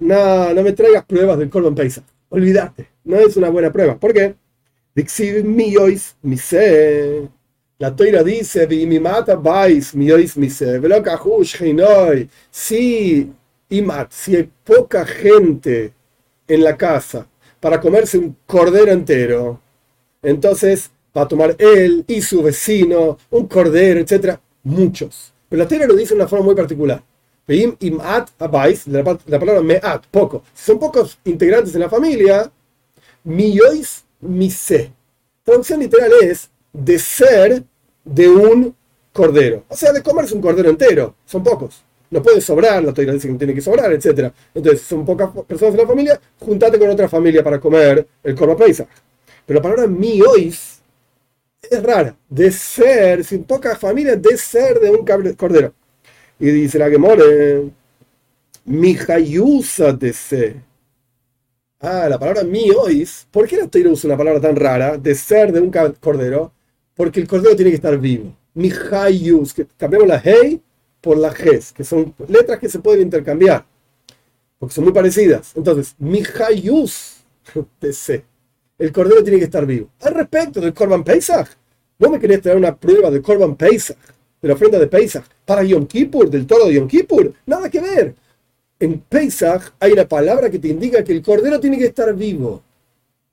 no, 0.00 0.54
no 0.54 0.62
me 0.62 0.72
traigas 0.72 1.04
pruebas 1.06 1.38
del 1.38 1.48
Corban 1.48 1.74
Paisa. 1.74 2.04
Olvídate, 2.28 2.86
no 3.04 3.16
es 3.16 3.36
una 3.36 3.48
buena 3.48 3.72
prueba. 3.72 3.98
¿Por 3.98 4.12
qué? 4.12 4.34
La 7.78 7.94
toira 7.94 8.24
dice, 8.24 8.66
mata 9.00 9.36
vais, 9.36 9.94
miois 9.94 10.36
mise, 10.36 10.80
Si, 12.50 13.32
imat, 13.68 14.10
si 14.10 14.34
hay 14.34 14.50
poca 14.64 15.06
gente 15.06 15.92
en 16.48 16.64
la 16.64 16.76
casa 16.76 17.28
para 17.60 17.80
comerse 17.80 18.18
un 18.18 18.36
cordero 18.46 18.90
entero, 18.90 19.60
entonces 20.22 20.90
va 21.16 21.22
a 21.22 21.28
tomar 21.28 21.54
él 21.58 22.04
y 22.08 22.20
su 22.20 22.42
vecino 22.42 23.18
un 23.30 23.46
cordero, 23.46 24.00
etc. 24.00 24.38
Muchos. 24.64 25.32
Pero 25.48 25.62
la 25.62 25.68
toira 25.68 25.86
lo 25.86 25.94
dice 25.94 26.14
de 26.14 26.20
una 26.20 26.28
forma 26.28 26.46
muy 26.46 26.56
particular. 26.56 27.00
Imat 27.46 28.30
la, 28.86 29.18
la 29.26 29.38
palabra 29.38 29.62
meat, 29.62 30.06
poco. 30.10 30.42
Si 30.52 30.64
son 30.64 30.80
pocos 30.80 31.16
integrantes 31.24 31.72
en 31.76 31.82
la 31.82 31.88
familia, 31.88 32.50
miois 33.22 34.04
mise. 34.20 34.92
Traducción 35.44 35.80
literal 35.80 36.12
es 36.22 36.50
de 36.72 36.98
ser 36.98 37.64
de 38.04 38.28
un 38.28 38.74
cordero. 39.12 39.64
O 39.68 39.76
sea, 39.76 39.92
de 39.92 40.02
comerse 40.02 40.34
un 40.34 40.40
cordero 40.40 40.70
entero. 40.70 41.14
Son 41.24 41.42
pocos. 41.42 41.82
No 42.10 42.22
puede 42.22 42.40
sobrar, 42.40 42.82
la 42.82 42.94
toira 42.94 43.12
dice 43.12 43.28
que 43.28 43.34
tiene 43.34 43.54
que 43.54 43.60
sobrar, 43.60 43.92
etc. 43.92 44.32
Entonces, 44.54 44.82
son 44.82 45.04
pocas 45.04 45.30
personas 45.46 45.74
en 45.74 45.80
la 45.80 45.86
familia, 45.86 46.20
juntate 46.38 46.78
con 46.78 46.88
otra 46.88 47.08
familia 47.08 47.44
para 47.44 47.60
comer 47.60 48.06
el 48.22 48.34
corba 48.34 48.56
paisa. 48.56 48.86
Pero 49.44 49.58
la 49.58 49.62
palabra 49.62 49.86
miois 49.86 50.80
es 51.62 51.82
rara. 51.82 52.16
De 52.28 52.50
ser, 52.50 53.24
sin 53.24 53.44
pocas 53.44 53.78
familias, 53.78 54.20
de 54.22 54.36
ser 54.36 54.80
de 54.80 54.90
un 54.90 55.04
cordero. 55.34 55.74
Y 56.38 56.46
dice 56.46 56.78
la 56.78 56.88
Gemore, 56.88 57.70
Mijayusa 58.64 59.92
de 59.92 60.12
se. 60.12 60.67
Ah, 61.80 62.08
la 62.08 62.18
palabra 62.18 62.42
miois. 62.42 63.28
¿Por 63.30 63.46
qué 63.46 63.56
la 63.56 63.68
Torah 63.68 63.90
usa 63.90 64.08
una 64.08 64.16
palabra 64.16 64.40
tan 64.40 64.56
rara 64.56 64.98
de 64.98 65.14
ser 65.14 65.52
de 65.52 65.60
un 65.60 65.70
cordero? 66.00 66.52
Porque 66.94 67.20
el 67.20 67.28
cordero 67.28 67.54
tiene 67.54 67.70
que 67.70 67.76
estar 67.76 67.96
vivo. 67.98 68.34
Mijayus, 68.54 69.54
que 69.54 69.64
cambiamos 69.76 70.08
la 70.08 70.20
hey 70.22 70.60
por 71.00 71.16
la 71.16 71.30
ges, 71.30 71.72
que 71.72 71.84
son 71.84 72.12
letras 72.26 72.58
que 72.58 72.68
se 72.68 72.80
pueden 72.80 73.02
intercambiar, 73.02 73.64
porque 74.58 74.74
son 74.74 74.84
muy 74.84 74.92
parecidas. 74.92 75.52
Entonces, 75.54 75.94
Mijayus 75.98 77.18
de 77.80 77.92
se. 77.92 78.24
El 78.76 78.92
cordero 78.92 79.22
tiene 79.22 79.38
que 79.38 79.44
estar 79.44 79.64
vivo. 79.64 79.88
Al 80.00 80.14
respecto 80.14 80.60
del 80.60 80.74
Korban 80.74 81.04
Pesach, 81.04 81.48
¿no 82.00 82.10
me 82.10 82.18
querés 82.18 82.42
traer 82.42 82.58
una 82.58 82.74
prueba 82.76 83.08
del 83.10 83.22
Korban 83.22 83.54
Pesach, 83.54 83.96
de 84.42 84.48
la 84.48 84.54
ofrenda 84.54 84.80
de 84.80 84.88
Pesach, 84.88 85.24
para 85.44 85.62
Yom 85.62 85.86
Kippur, 85.86 86.28
del 86.28 86.44
toro 86.44 86.66
de 86.66 86.74
Yom 86.74 86.88
Kippur? 86.88 87.32
Nada 87.46 87.70
que 87.70 87.80
ver 87.80 88.14
en 88.80 89.00
Pesach 89.00 89.72
hay 89.80 89.92
una 89.92 90.06
palabra 90.06 90.50
que 90.50 90.58
te 90.58 90.68
indica 90.68 91.02
que 91.02 91.12
el 91.12 91.22
cordero 91.22 91.58
tiene 91.58 91.78
que 91.78 91.86
estar 91.86 92.14
vivo. 92.14 92.62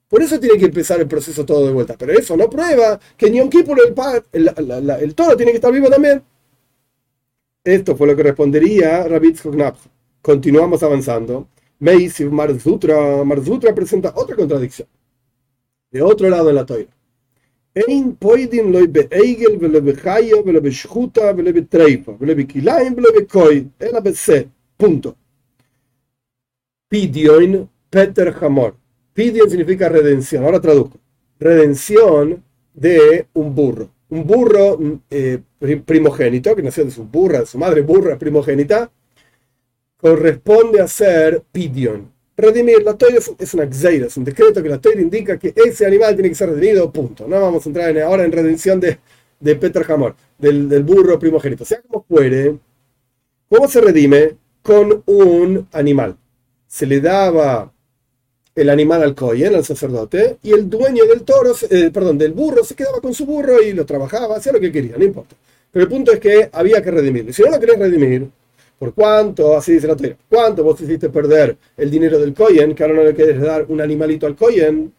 Por 0.08 0.22
eso 0.22 0.40
tiene 0.40 0.58
que 0.58 0.66
empezar 0.66 1.00
el 1.00 1.08
proceso 1.08 1.46
todo 1.46 1.66
de 1.66 1.74
vuelta. 1.74 1.96
Pero 1.98 2.14
eso 2.14 2.38
no 2.38 2.50
prueba 2.50 3.00
que 3.18 3.32
Yom 3.32 3.50
Kippur 3.50 3.78
el, 4.32 4.52
el, 5.02 5.16
toro 5.16 5.36
tiene 5.36 5.52
que 5.52 5.58
estar 5.58 5.72
vivo 5.72 5.90
también. 5.90 6.24
Esto 7.64 7.96
fue 7.96 8.08
lo 8.08 8.16
que 8.16 8.24
respondería 8.24 9.08
Rabbi 9.08 9.34
Knap. 9.34 9.78
Continuamos 10.22 10.84
avanzando. 10.84 11.48
Meis 11.80 12.20
y 12.20 12.26
Marzutra. 12.26 13.24
Marzutra 13.24 13.74
presenta 13.74 14.14
otra 14.16 14.36
contradicción. 14.36 14.88
De 15.92 16.02
otro 16.02 16.30
lado 16.30 16.50
en 16.50 16.56
la 16.56 16.66
toira. 16.66 16.92
Ein 17.74 18.18
loy 18.22 18.88
be'egel 18.88 19.58
velo 19.58 19.82
velo 19.82 20.42
velo 20.44 20.44
velo 20.44 20.62
velo. 23.82 24.52
Punto. 24.78 25.16
Pidioin 26.96 27.70
Peter 27.90 28.34
Hamor. 28.40 28.74
Pidion 29.14 29.50
significa 29.50 29.90
redención. 29.90 30.46
Ahora 30.46 30.62
traduzco. 30.62 30.98
Redención 31.38 32.42
de 32.74 33.28
un 33.34 33.54
burro. 33.54 33.90
Un 34.08 34.26
burro 34.26 34.80
eh, 35.10 35.40
primogénito, 35.86 36.56
que 36.56 36.64
nació 36.64 36.86
de 36.86 36.92
su 36.92 37.04
burra, 37.04 37.42
de 37.42 37.48
su 37.48 37.58
madre 37.58 37.82
burra 37.82 38.18
primogénita, 38.18 38.90
corresponde 39.98 40.80
a 40.80 40.88
ser 40.88 41.44
pidion. 41.52 42.10
Redimir, 42.38 42.82
la 42.84 42.94
toira 42.94 43.20
es 43.40 43.54
una 43.54 43.70
xeira, 43.70 44.08
es 44.08 44.16
un 44.16 44.24
decreto 44.24 44.64
que 44.64 44.70
la 44.70 44.80
toira 44.80 45.02
indica 45.02 45.38
que 45.38 45.54
ese 45.54 45.86
animal 45.86 46.16
tiene 46.16 46.30
que 46.30 46.36
ser 46.36 46.50
redimido, 46.50 46.94
punto. 46.94 47.28
No 47.28 47.42
vamos 47.42 47.66
a 47.66 47.70
entrar 47.70 48.00
ahora 48.00 48.24
en 48.24 48.32
redención 48.32 48.80
de, 48.80 49.00
de 49.42 49.56
Peter 49.58 49.86
Hamor, 49.92 50.16
del, 50.38 50.70
del 50.70 50.84
burro 50.84 51.20
primogénito. 51.20 51.66
Sea 51.66 51.82
como 51.82 52.06
fuere, 52.06 52.56
¿cómo 53.50 53.68
se 53.68 53.82
redime? 53.82 54.38
Con 54.62 55.04
un 55.06 55.68
animal 55.74 56.16
se 56.68 56.86
le 56.86 57.02
daba 57.02 57.72
el 58.56 58.70
animal 58.70 59.04
al 59.04 59.16
Cohen, 59.16 59.56
al 59.56 59.66
sacerdote, 59.66 60.38
y 60.44 60.54
el 60.54 60.70
dueño 60.70 61.06
del 61.06 61.24
toro, 61.24 61.54
eh, 61.70 61.92
perdón, 61.94 62.18
del 62.18 62.32
burro, 62.32 62.64
se 62.64 62.76
quedaba 62.76 63.02
con 63.02 63.14
su 63.14 63.26
burro 63.26 63.62
y 63.62 63.74
lo 63.74 63.86
trabajaba, 63.86 64.38
hacía 64.38 64.54
lo 64.54 64.60
que 64.60 64.72
quería, 64.72 64.96
no 64.98 65.04
importa. 65.04 65.36
Pero 65.72 65.84
el 65.84 65.92
punto 65.92 66.14
es 66.14 66.22
que 66.22 66.50
había 66.54 66.82
que 66.82 66.90
redimirlo. 66.90 67.34
Si 67.34 67.42
no 67.44 67.52
lo 67.52 67.60
querés 67.60 67.78
redimir, 67.78 68.30
¿por 68.80 68.94
cuánto? 68.94 69.58
Así 69.58 69.74
dice 69.74 69.88
la 69.88 69.96
teoría. 69.98 70.18
¿Cuánto 70.30 70.64
vos 70.64 70.80
hiciste 70.80 71.10
perder 71.10 71.58
el 71.76 71.92
dinero 71.92 72.18
del 72.18 72.34
Cohen? 72.34 72.74
Que 72.74 72.84
ahora 72.84 72.96
no 72.96 73.04
le 73.04 73.14
querés 73.14 73.42
dar 73.42 73.66
un 73.68 73.82
animalito 73.82 74.26
al 74.26 74.38
Cohen. 74.38 74.94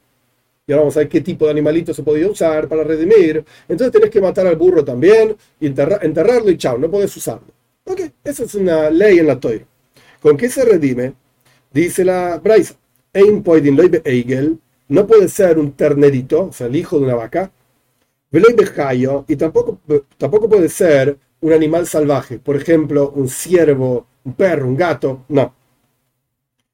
Y 0.67 0.73
ahora 0.73 0.83
vamos 0.83 0.97
a 0.99 1.01
ver 1.01 1.09
qué 1.09 1.23
tipo 1.23 1.47
de 1.47 1.53
animalito 1.53 1.95
se 1.95 2.03
podía 2.03 2.29
usar 2.29 2.69
para 2.69 2.85
redimir. 2.85 3.43
Entonces 3.67 3.91
tenés 3.91 4.11
que 4.11 4.21
matar 4.21 4.47
al 4.47 4.57
burro 4.57 4.85
también, 4.85 5.35
y 5.59 5.67
enterrarlo 5.67 6.51
y 6.51 6.59
chao, 6.59 6.77
no 6.77 6.91
podés 6.91 7.17
usarlo. 7.17 7.49
Ok, 7.85 8.01
esa 8.23 8.45
es 8.45 8.55
una 8.55 8.91
ley 8.91 9.19
en 9.19 9.29
la 9.29 9.41
toira. 9.41 9.65
¿Con 10.21 10.37
qué 10.37 10.51
se 10.51 10.63
redime? 10.63 11.15
Dice 11.77 12.07
la 12.07 12.39
Braisa, 12.39 12.75
no 14.89 15.07
puede 15.07 15.29
ser 15.29 15.59
un 15.59 15.73
ternerito, 15.73 16.47
o 16.47 16.53
sea, 16.53 16.69
el 16.69 16.77
hijo 16.77 16.99
de 16.99 17.05
una 17.05 17.17
vaca, 17.17 17.53
y 19.29 19.37
tampoco, 19.37 19.79
tampoco 20.17 20.49
puede 20.49 20.71
ser 20.71 21.19
un 21.43 21.53
animal 21.53 21.87
salvaje, 21.87 22.39
por 22.39 22.57
ejemplo, 22.57 23.11
un 23.11 23.29
ciervo, 23.29 24.07
un 24.25 24.33
perro, 24.33 24.67
un 24.67 24.75
gato, 24.75 25.27
no. 25.29 25.55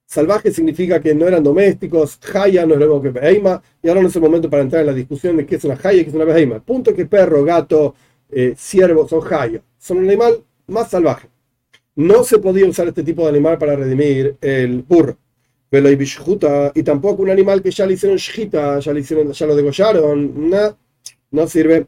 Salvaje 0.06 0.52
significa 0.52 1.00
que 1.00 1.16
no 1.16 1.26
eran 1.26 1.42
domésticos, 1.42 2.20
Jaya 2.22 2.64
no 2.64 2.74
es 2.74 2.80
lo 2.80 2.86
mismo 2.86 3.02
que 3.02 3.10
Beheima, 3.10 3.60
y 3.82 3.88
ahora 3.88 4.02
no 4.02 4.06
es 4.06 4.14
el 4.14 4.22
momento 4.22 4.48
para 4.48 4.62
entrar 4.62 4.82
en 4.82 4.86
la 4.86 4.94
discusión 4.94 5.36
de 5.36 5.44
qué 5.46 5.56
es 5.56 5.64
una 5.64 5.74
Jaya 5.74 6.00
y 6.00 6.04
qué 6.04 6.10
es 6.10 6.14
una 6.14 6.26
Beheima. 6.26 6.54
El 6.54 6.62
punto 6.62 6.90
es 6.90 6.96
que 6.96 7.06
perro, 7.06 7.42
gato, 7.42 7.96
eh, 8.30 8.54
ciervo 8.56 9.08
son 9.08 9.20
Jaya, 9.22 9.62
son 9.78 9.98
un 9.98 10.04
animal 10.04 10.44
más 10.68 10.90
salvaje 10.90 11.31
no 11.94 12.24
se 12.24 12.38
podía 12.38 12.66
usar 12.66 12.88
este 12.88 13.02
tipo 13.02 13.22
de 13.22 13.30
animal 13.30 13.58
para 13.58 13.76
redimir 13.76 14.36
el 14.40 14.82
burro. 14.82 15.16
Y 16.74 16.82
tampoco 16.82 17.22
un 17.22 17.30
animal 17.30 17.62
que 17.62 17.70
ya 17.70 17.86
le 17.86 17.94
hicieron 17.94 18.18
shita, 18.18 18.78
ya, 18.78 18.92
le 18.92 19.00
hicieron, 19.00 19.32
ya 19.32 19.46
lo 19.46 19.56
degollaron, 19.56 20.50
no, 20.50 20.76
no 21.30 21.46
sirve. 21.46 21.86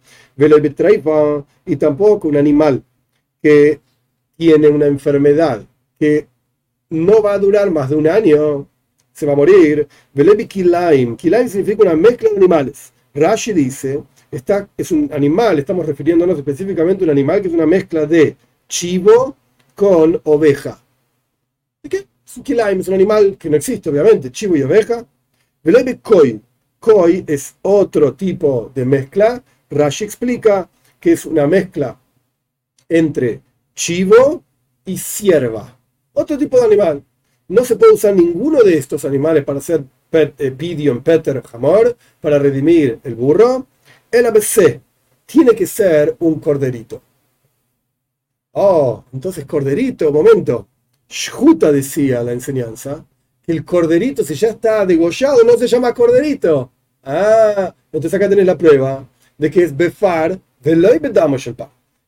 Y 1.66 1.76
tampoco 1.76 2.28
un 2.28 2.36
animal 2.36 2.82
que 3.42 3.80
tiene 4.36 4.68
una 4.68 4.86
enfermedad 4.86 5.62
que 5.98 6.26
no 6.90 7.22
va 7.22 7.34
a 7.34 7.38
durar 7.38 7.70
más 7.70 7.90
de 7.90 7.96
un 7.96 8.08
año, 8.08 8.66
se 9.12 9.26
va 9.26 9.34
a 9.34 9.36
morir. 9.36 9.86
Kilaim. 10.48 11.16
Kilaim 11.16 11.48
significa 11.48 11.82
una 11.82 11.94
mezcla 11.94 12.30
de 12.30 12.36
animales. 12.36 12.92
Rashi 13.14 13.52
dice, 13.52 14.02
está, 14.30 14.68
es 14.76 14.90
un 14.92 15.10
animal, 15.12 15.58
estamos 15.58 15.86
refiriéndonos 15.86 16.38
específicamente 16.38 17.04
a 17.04 17.06
un 17.06 17.10
animal 17.10 17.42
que 17.42 17.48
es 17.48 17.54
una 17.54 17.66
mezcla 17.66 18.06
de 18.06 18.34
chivo 18.66 19.36
con 19.74 20.20
oveja. 20.24 20.78
¿De 21.82 21.88
qué? 21.88 22.06
Es 22.24 22.88
un 22.88 22.94
animal 22.94 23.36
que 23.38 23.50
no 23.50 23.56
existe, 23.56 23.90
obviamente, 23.90 24.32
chivo 24.32 24.56
y 24.56 24.62
oveja. 24.62 25.06
Koi. 26.02 26.40
Koi 26.80 27.24
es 27.26 27.54
otro 27.62 28.14
tipo 28.14 28.70
de 28.74 28.84
mezcla. 28.84 29.42
Rashi 29.70 30.04
explica 30.04 30.68
que 30.98 31.12
es 31.12 31.26
una 31.26 31.46
mezcla 31.46 31.98
entre 32.88 33.40
chivo 33.74 34.42
y 34.84 34.98
cierva. 34.98 35.76
Otro 36.12 36.36
tipo 36.38 36.58
de 36.58 36.66
animal. 36.66 37.04
No 37.48 37.64
se 37.64 37.76
puede 37.76 37.94
usar 37.94 38.14
ninguno 38.14 38.62
de 38.62 38.78
estos 38.78 39.04
animales 39.04 39.44
para 39.44 39.58
hacer 39.58 39.84
eh, 40.12 40.50
pidion, 40.56 41.02
peter, 41.02 41.42
jamor, 41.42 41.96
para 42.20 42.38
redimir 42.38 43.00
el 43.04 43.14
burro. 43.14 43.66
El 44.10 44.26
ABC 44.26 44.80
tiene 45.26 45.52
que 45.52 45.66
ser 45.66 46.16
un 46.20 46.40
corderito. 46.40 47.02
Oh, 48.56 49.04
entonces 49.12 49.44
corderito, 49.46 50.12
momento. 50.12 50.68
Shhuta 51.08 51.72
decía 51.72 52.22
la 52.22 52.32
enseñanza 52.32 53.04
que 53.42 53.52
el 53.52 53.64
corderito, 53.64 54.22
si 54.24 54.34
ya 54.34 54.48
está 54.48 54.86
degollado, 54.86 55.42
no 55.44 55.54
se 55.58 55.66
llama 55.66 55.92
corderito. 55.92 56.70
Ah, 57.02 57.74
entonces 57.92 58.14
acá 58.14 58.28
tenés 58.28 58.46
la 58.46 58.56
prueba 58.56 59.06
de 59.36 59.50
que 59.50 59.64
es 59.64 59.76
befar 59.76 60.38
veloy 60.62 60.98
bedamos 60.98 61.50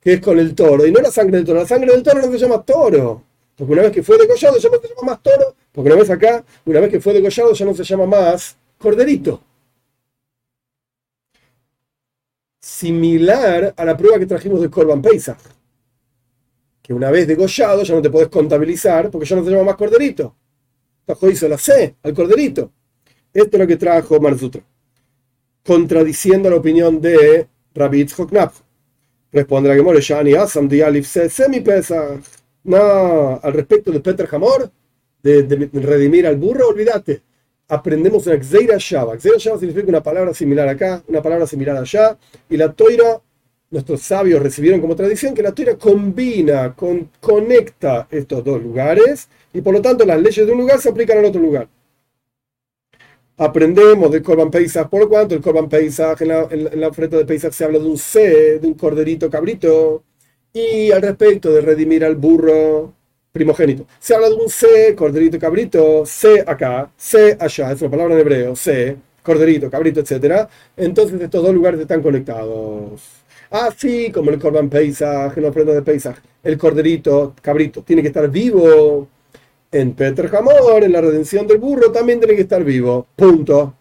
que 0.01 0.13
es 0.15 0.21
con 0.21 0.39
el 0.39 0.55
toro, 0.55 0.87
y 0.87 0.93
no 0.93 1.01
la 1.01 1.11
sangre 1.11 1.39
del 1.39 1.47
toro. 1.47 1.59
La 1.61 1.67
sangre 1.67 1.93
del 1.93 2.03
toro 2.03 2.23
no 2.23 2.31
se 2.31 2.39
llama 2.39 2.63
toro, 2.63 3.25
porque 3.57 3.73
una 3.73 3.83
vez 3.83 3.93
que 3.93 4.03
fue 4.05 4.17
degollado 4.17 4.57
ya 4.57 4.71
no 4.71 4.79
se 4.79 4.89
llama 4.89 5.03
más 5.03 5.23
toro, 5.23 5.55
porque 5.73 5.91
una 5.91 6.01
vez 6.01 6.11
acá, 6.11 6.45
una 6.65 6.81
vez 6.81 6.91
que 6.91 7.01
fue 7.01 7.13
degollado 7.13 7.53
ya 7.53 7.67
no 7.67 7.75
se 7.75 7.83
llama 7.83 8.07
más 8.07 8.57
corderito. 8.79 9.43
Similar 12.61 13.75
a 13.77 13.85
la 13.85 13.97
prueba 13.97 14.19
que 14.21 14.27
trajimos 14.27 14.61
de 14.61 14.71
Corban 14.71 15.03
Pesach 15.03 15.56
que 16.87 16.95
una 16.95 17.11
vez 17.11 17.27
degollado 17.27 17.83
ya 17.83 17.97
no 17.97 18.01
te 18.01 18.11
podés 18.11 18.29
contabilizar 18.29 19.11
porque 19.11 19.27
ya 19.27 19.35
no 19.35 19.45
se 19.45 19.51
llama 19.51 19.65
más 19.65 19.75
corderito. 19.75 20.37
Tajo 21.05 21.29
hizo 21.29 21.49
la 21.49 21.59
C 21.59 21.97
al 22.01 22.15
corderito. 22.15 22.71
Esto 23.35 23.57
es 23.57 23.61
lo 23.61 23.67
que 23.67 23.77
trajo 23.77 24.21
Marzutra, 24.21 24.63
contradiciendo 25.65 26.49
la 26.49 26.57
opinión 26.57 27.01
de 27.01 27.49
Rabbi 27.75 27.99
Yitzchok 27.99 28.31
Responde 29.33 29.69
la 29.69 29.75
Gemore, 29.75 30.01
Shani 30.01 30.35
Asam 30.35 30.69
Dialif 30.69 31.09
Se 31.09 31.29
Semi 31.29 31.61
Pesa. 31.61 32.21
No, 32.63 33.41
al 33.43 33.53
respecto 33.53 33.91
de 33.91 33.99
Peter 33.99 34.29
Hamor, 34.31 34.71
de, 35.21 35.69
redimir 35.73 36.25
al 36.29 36.37
burro, 36.37 36.69
olvídate. 36.69 37.21
Aprendemos 37.67 38.29
una 38.29 38.41
Xeira 38.41 38.77
Shava. 38.79 39.19
Xeira 39.19 39.39
Shava 39.39 39.59
significa 39.59 39.89
una 39.89 40.05
palabra 40.05 40.33
similar 40.33 40.69
acá, 40.69 41.03
una 41.09 41.21
palabra 41.21 41.49
similar 41.49 41.77
allá, 41.77 42.17
y 42.49 42.57
la 42.57 42.73
toira 42.73 43.21
nuestros 43.77 44.01
sabios 44.01 44.43
recibieron 44.43 44.81
como 44.81 44.97
tradición 44.97 45.35
que 45.35 45.43
la 45.43 45.53
Torah 45.53 45.77
combina, 45.77 46.75
con, 46.75 47.11
conecta 47.21 48.09
estos 48.11 48.43
dos 48.43 48.63
lugares 48.63 49.29
y 49.53 49.61
por 49.61 49.75
lo 49.75 49.83
tanto 49.83 50.07
las 50.07 50.19
leyes 50.19 50.47
de 50.47 50.53
un 50.53 50.59
lugar 50.59 50.81
se 50.81 50.89
aplican 50.89 51.19
al 51.19 51.27
otro 51.27 51.43
lugar. 51.43 51.69
Aprendemos 53.37 54.11
del 54.11 54.23
Corban 54.23 54.51
Pesach, 54.51 54.89
por 54.89 55.01
lo 55.01 55.09
cuanto 55.11 55.35
el 55.35 55.43
Corban 55.43 55.69
Pesach, 55.69 56.19
en 56.23 56.29
la, 56.29 56.49
en 56.51 56.85
oferta 56.85 57.19
de 57.19 57.27
Pesach 57.27 57.53
se 57.53 57.65
habla 57.65 57.79
de 57.79 57.85
un 57.85 57.99
C, 57.99 58.59
de 58.59 58.67
un 58.67 58.73
corderito 58.73 59.29
cabrito, 59.29 60.03
y 60.55 60.91
al 60.91 61.03
respecto 61.03 61.53
de 61.53 61.61
redimir 61.61 62.03
al 62.03 62.17
burro 62.17 62.95
primogénito. 63.31 63.87
Se 63.99 64.15
habla 64.15 64.31
de 64.31 64.37
un 64.37 64.49
C, 64.49 64.95
corderito 64.97 65.39
cabrito, 65.39 66.07
C 66.07 66.43
acá, 66.47 66.91
C 66.97 67.37
allá, 67.39 67.73
es 67.73 67.83
una 67.83 67.91
palabra 67.91 68.15
en 68.15 68.21
hebreo, 68.21 68.57
C, 68.57 68.97
corderito, 69.23 69.71
cabrito, 69.71 70.01
etc. 70.01 70.49
Entonces 70.79 71.21
estos 71.21 71.43
dos 71.43 71.55
lugares 71.55 71.79
están 71.79 72.01
conectados. 72.01 73.26
Ah, 73.51 73.71
sí, 73.77 74.11
como 74.13 74.31
el 74.31 74.39
Corban 74.39 74.71
en 74.73 74.95
la 75.43 75.49
ofrenda 75.49 75.73
de 75.73 75.83
Pesach, 75.83 76.17
el 76.43 76.59
corderito, 76.59 77.35
cabrito, 77.41 77.83
tiene 77.83 78.03
que 78.03 78.09
estar 78.09 78.29
vivo. 78.31 79.09
En 79.71 79.93
Peter 79.95 80.31
Hamor, 80.35 80.85
en 80.85 80.93
la 80.93 81.01
redención 81.01 81.47
del 81.47 81.59
burro, 81.59 81.93
también 81.93 82.19
tiene 82.21 82.35
que 82.37 82.43
estar 82.43 82.63
vivo. 82.65 83.07
Punto. 83.17 83.75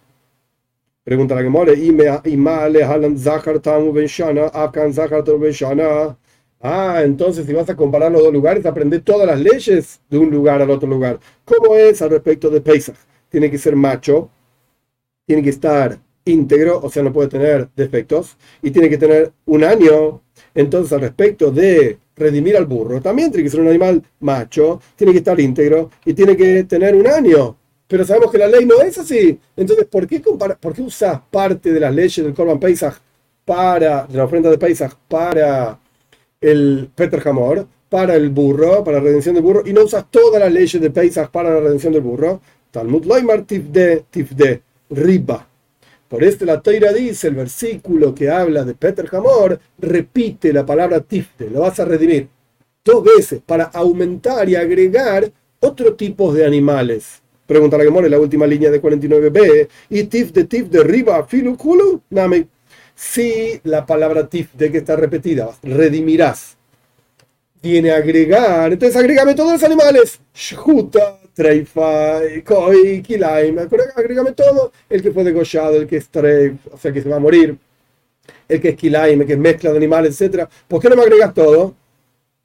Pregunta 1.04 1.36
la 1.36 1.43
que 1.43 1.49
more. 1.49 1.73
Ah, 6.62 7.01
entonces 7.04 7.45
si 7.45 7.54
vas 7.54 7.69
a 7.69 7.75
comparar 7.75 8.12
los 8.12 8.23
dos 8.23 8.34
lugares, 8.34 8.65
aprender 8.65 9.01
todas 9.01 9.28
las 9.28 9.39
leyes 9.39 10.01
de 10.10 10.17
un 10.17 10.32
lugar 10.32 10.62
al 10.62 10.71
otro 10.71 10.89
lugar. 10.89 11.19
¿Cómo 11.45 11.75
es 11.75 12.01
al 12.01 12.10
respecto 12.10 12.49
de 12.49 12.62
Pesach? 12.62 12.95
Tiene 13.30 13.51
que 13.51 13.58
ser 13.60 13.75
macho, 13.75 14.30
tiene 15.25 15.43
que 15.43 15.49
estar 15.49 15.99
íntegro, 16.25 16.79
o 16.81 16.89
sea, 16.89 17.03
no 17.03 17.13
puede 17.13 17.29
tener 17.29 17.69
defectos, 17.75 18.38
y 18.61 18.71
tiene 18.71 18.89
que 18.89 18.97
tener 18.97 19.31
un 19.45 19.63
año. 19.63 20.21
Entonces, 20.53 20.91
al 20.93 21.01
respecto 21.01 21.51
de 21.51 21.97
redimir 22.15 22.57
al 22.57 22.65
burro, 22.65 23.01
también 23.01 23.31
tiene 23.31 23.43
que 23.43 23.49
ser 23.49 23.59
un 23.59 23.67
animal 23.67 24.01
macho, 24.19 24.81
tiene 24.95 25.13
que 25.13 25.19
estar 25.19 25.39
íntegro 25.39 25.91
y 26.05 26.13
tiene 26.13 26.35
que 26.35 26.63
tener 26.63 26.95
un 26.95 27.07
año. 27.07 27.57
Pero 27.88 28.03
sabemos 28.03 28.31
que 28.31 28.38
la 28.38 28.47
ley 28.47 28.65
no 28.65 28.81
es 28.81 28.97
así. 28.97 29.39
Entonces, 29.55 29.85
¿por 29.85 30.07
qué, 30.07 30.19
¿por 30.19 30.73
qué 30.73 30.81
usas 30.81 31.21
parte 31.29 31.71
de 31.71 31.79
las 31.79 31.93
leyes 31.93 32.25
del 32.25 32.33
Corban 32.33 32.59
Pesach 32.59 32.95
para, 33.43 34.07
de 34.07 34.17
la 34.17 34.25
ofrenda 34.25 34.49
de 34.49 34.57
Pesach 34.57 34.93
para 35.07 35.79
el 36.41 36.89
Peter 36.95 37.21
Hamor, 37.27 37.67
para 37.89 38.15
el 38.15 38.29
burro, 38.29 38.83
para 38.83 38.97
la 38.97 39.03
redención 39.03 39.35
del 39.35 39.43
burro, 39.43 39.63
y 39.65 39.73
no 39.73 39.83
usas 39.83 40.09
todas 40.09 40.39
las 40.39 40.51
leyes 40.51 40.81
de 40.81 40.89
Pesach 40.89 41.29
para 41.29 41.53
la 41.53 41.59
redención 41.59 41.93
del 41.93 42.01
burro? 42.01 42.41
Talmud 42.71 43.05
Loimar 43.05 43.43
Tifde, 43.43 44.05
Tifde, 44.09 44.61
Riba. 44.89 45.47
Por 46.08 46.24
esto 46.24 46.46
la 46.46 46.62
Toira 46.62 46.94
dice, 46.94 47.28
el 47.28 47.36
versículo 47.36 48.13
que 48.13 48.30
habla 48.30 48.63
de 48.63 48.76
Peter 48.76 49.08
Hamor, 49.12 49.60
repite 49.80 50.54
la 50.54 50.65
palabra 50.65 51.02
tifte, 51.02 51.50
lo 51.50 51.62
vas 51.62 51.80
a 51.80 51.86
redimir 51.86 52.28
dos 52.84 53.04
veces 53.04 53.41
para 53.44 53.65
aumentar 53.65 54.48
y 54.48 54.56
agregar 54.56 55.32
otro 55.60 55.96
tipo 55.96 56.32
de 56.32 56.46
animales. 56.46 57.22
Pregunta 57.48 57.78
la 57.78 57.84
Gemora 57.84 58.08
la 58.08 58.20
última 58.20 58.48
línea 58.48 58.72
de 58.72 58.82
49b. 58.82 59.68
¿Y 59.89 60.04
tifte, 60.06 60.46
tifte, 60.46 60.84
riba, 60.84 61.26
filukulu? 61.26 62.02
Name. 62.10 62.48
Si 62.96 63.60
la 63.63 63.86
palabra 63.86 64.28
tifte 64.28 64.72
que 64.72 64.80
está 64.80 64.96
repetida, 64.96 65.50
redimirás, 65.62 66.56
tiene 67.62 67.91
agregar, 67.91 68.72
entonces 68.72 68.96
agrégame 68.96 69.36
todos 69.36 69.54
los 69.54 69.63
animales. 69.63 70.20
Shhuta, 70.34 71.20
Treifa, 71.36 72.21
Koi, 72.45 73.02
Kilaim, 73.02 73.60
agrégame 73.60 74.32
todo, 74.32 74.71
el 74.89 75.02
que 75.02 75.12
fue 75.12 75.24
degollado, 75.26 75.76
el 75.76 75.86
que 75.86 75.98
es 75.98 76.10
o 76.71 76.78
sea 76.78 76.93
que 76.93 77.02
se 77.02 77.10
va 77.10 77.17
a 77.17 77.19
morir, 77.19 77.58
el 78.48 78.62
que 78.62 78.69
es 78.69 78.76
Kilaim, 78.76 79.21
el 79.21 79.28
que 79.28 79.34
es 79.34 79.39
mezcla 79.39 79.71
de 79.71 79.78
animales, 79.78 80.19
etc. 80.19 80.48
¿Por 80.67 80.82
qué 80.82 80.89
no 80.89 80.95
me 80.95 81.04
agregas 81.04 81.34
todo? 81.34 81.76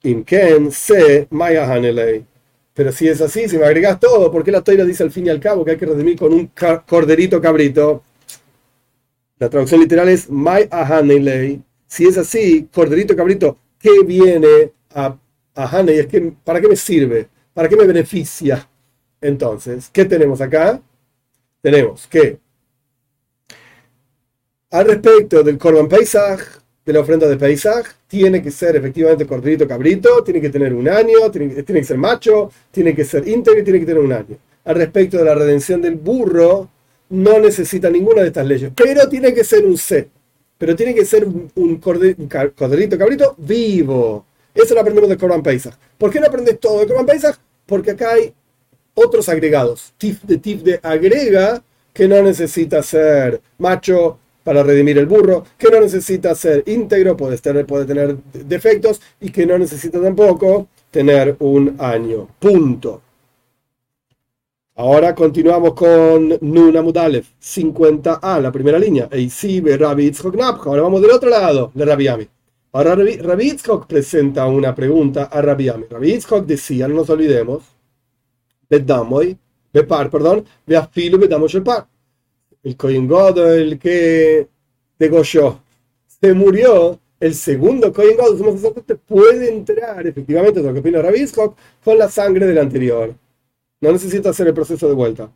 Inken 0.03 0.71
se 0.71 1.27
Maya 1.29 1.71
Hanelei. 1.71 2.25
Pero 2.73 2.91
si 2.91 3.07
es 3.07 3.21
así, 3.21 3.47
si 3.47 3.57
me 3.57 3.65
agregas 3.65 3.99
todo, 3.99 4.31
¿por 4.31 4.43
qué 4.43 4.51
la 4.51 4.61
toira 4.61 4.83
dice 4.83 5.03
al 5.03 5.11
fin 5.11 5.27
y 5.27 5.29
al 5.29 5.39
cabo 5.39 5.63
que 5.63 5.71
hay 5.71 5.77
que 5.77 5.85
redimir 5.85 6.17
con 6.17 6.33
un 6.33 6.51
corderito 6.87 7.39
cabrito? 7.39 8.03
La 9.37 9.49
traducción 9.49 9.81
literal 9.81 10.09
es 10.09 10.29
My 10.29 10.67
Ahanelei. 10.69 11.61
Si 11.87 12.05
es 12.05 12.17
así, 12.17 12.67
corderito 12.73 13.15
cabrito, 13.15 13.57
¿qué 13.79 14.03
viene 14.05 14.71
a, 14.93 15.17
a 15.55 15.81
Es 15.81 16.07
que, 16.07 16.33
¿Para 16.43 16.59
qué 16.59 16.67
me 16.67 16.75
sirve? 16.75 17.27
¿Para 17.53 17.67
qué 17.69 17.75
me 17.75 17.85
beneficia? 17.85 18.67
Entonces, 19.21 19.89
¿qué 19.93 20.05
tenemos 20.05 20.41
acá? 20.41 20.81
Tenemos 21.61 22.07
que 22.07 22.39
al 24.71 24.85
respecto 24.85 25.43
del 25.43 25.57
Corban 25.57 25.89
Paisaj, 25.89 26.39
de 26.85 26.93
la 26.93 27.01
ofrenda 27.01 27.27
de 27.27 27.35
Paisaj, 27.35 27.85
tiene 28.07 28.41
que 28.41 28.51
ser 28.51 28.77
efectivamente 28.77 29.27
corderito 29.27 29.67
cabrito, 29.67 30.23
tiene 30.23 30.39
que 30.39 30.49
tener 30.49 30.73
un 30.73 30.87
año, 30.87 31.29
tiene, 31.29 31.53
que 31.53 31.83
ser 31.83 31.97
macho, 31.97 32.49
tiene 32.71 32.95
que 32.95 33.03
ser 33.03 33.27
íntegro 33.27 33.59
y 33.59 33.63
tiene 33.65 33.81
que 33.81 33.85
tener 33.85 34.01
un 34.01 34.13
año. 34.13 34.37
Al 34.63 34.75
respecto 34.75 35.17
de 35.17 35.25
la 35.25 35.35
redención 35.35 35.81
del 35.81 35.95
burro, 35.95 36.69
no 37.09 37.37
necesita 37.39 37.89
ninguna 37.89 38.21
de 38.21 38.29
estas 38.29 38.47
leyes, 38.47 38.71
pero 38.73 39.09
tiene 39.09 39.33
que 39.33 39.43
ser 39.43 39.65
un 39.65 39.77
C. 39.77 40.07
Pero 40.57 40.73
tiene 40.73 40.95
que 40.95 41.03
ser 41.03 41.25
un, 41.25 41.77
corderito 41.77 42.97
cabrito 42.97 43.35
vivo. 43.39 44.25
Eso 44.55 44.73
lo 44.73 44.79
aprendemos 44.79 45.09
del 45.09 45.19
Corban 45.19 45.43
Paisaj. 45.43 45.75
¿Por 45.97 46.11
qué 46.11 46.21
no 46.21 46.27
aprendes 46.27 46.57
todo 46.61 46.79
del 46.79 46.87
Corban 46.87 47.05
Paisaj? 47.05 47.35
Porque 47.65 47.91
acá 47.91 48.11
hay 48.11 48.33
otros 48.93 49.29
agregados. 49.29 49.93
Tif 49.97 50.21
de 50.23 50.37
tif 50.37 50.61
de 50.61 50.79
agrega 50.83 51.63
que 51.93 52.07
no 52.07 52.21
necesita 52.21 52.81
ser 52.83 53.41
macho 53.57 54.17
para 54.43 54.63
redimir 54.63 54.97
el 54.97 55.05
burro, 55.05 55.45
que 55.57 55.69
no 55.69 55.79
necesita 55.79 56.33
ser 56.35 56.63
íntegro, 56.65 57.15
puede 57.15 57.37
tener, 57.37 57.65
puede 57.65 57.85
tener 57.85 58.17
defectos 58.33 59.01
y 59.19 59.29
que 59.29 59.45
no 59.45 59.57
necesita 59.57 60.01
tampoco 60.01 60.67
tener 60.89 61.35
un 61.39 61.75
año. 61.79 62.27
Punto. 62.39 63.01
Ahora 64.75 65.13
continuamos 65.13 65.73
con 65.73 66.37
Nuna 66.41 66.81
Mudalef, 66.81 67.27
50a, 67.39 68.41
la 68.41 68.51
primera 68.51 68.79
línea. 68.79 69.07
Ahora 69.11 70.81
vamos 70.81 71.01
del 71.01 71.11
otro 71.11 71.29
lado 71.29 71.71
de 71.73 71.85
Rabiami. 71.85 72.27
Ahora 72.73 72.95
Rabbi 72.95 73.57
presenta 73.87 74.45
una 74.47 74.73
pregunta 74.73 75.25
a 75.25 75.41
Rabiami. 75.41 75.85
Rabbi 75.89 76.19
decía, 76.45 76.87
no 76.87 76.95
nos 76.95 77.09
olvidemos, 77.09 77.63
Bedamoy, 78.71 79.37
Bepar, 79.73 80.09
perdón, 80.09 80.45
Beafilo 80.65 81.17
Bedamos 81.17 81.53
el 81.55 81.63
par. 81.63 81.87
El 82.63 82.77
Kohen 82.77 83.09
el 83.11 83.77
que 83.77 84.47
degolló, 84.97 85.59
se 86.05 86.33
murió, 86.33 86.99
el 87.19 87.33
segundo 87.33 87.91
Kohen 87.91 88.15
God, 88.17 88.37
sumo 88.37 88.53
sacerdote, 88.53 88.95
puede 88.95 89.51
entrar, 89.51 90.05
efectivamente, 90.07 90.61
lo 90.61 90.73
que 90.73 90.79
opina 90.79 91.01
Rabisco, 91.01 91.55
con 91.83 91.97
la 91.97 92.09
sangre 92.09 92.45
del 92.45 92.59
anterior. 92.59 93.13
No 93.81 93.91
necesita 93.91 94.29
hacer 94.29 94.47
el 94.47 94.53
proceso 94.53 94.87
de 94.87 94.93
vuelta. 94.93 95.31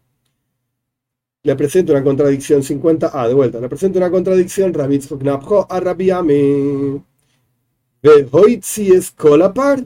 Le 1.44 1.56
presento 1.56 1.92
una 1.92 2.04
contradicción 2.04 2.62
50a, 2.62 3.28
de 3.28 3.34
vuelta. 3.34 3.60
Le 3.60 3.70
presento 3.70 3.98
una 3.98 4.12
contradicción 4.12 4.74
Rabisco 4.74 5.18
Knapjo 5.18 5.68
a 5.70 5.80
Rabiame. 5.80 7.02
Vehoitzi 8.02 8.92
es 8.92 9.12
colapar 9.12 9.84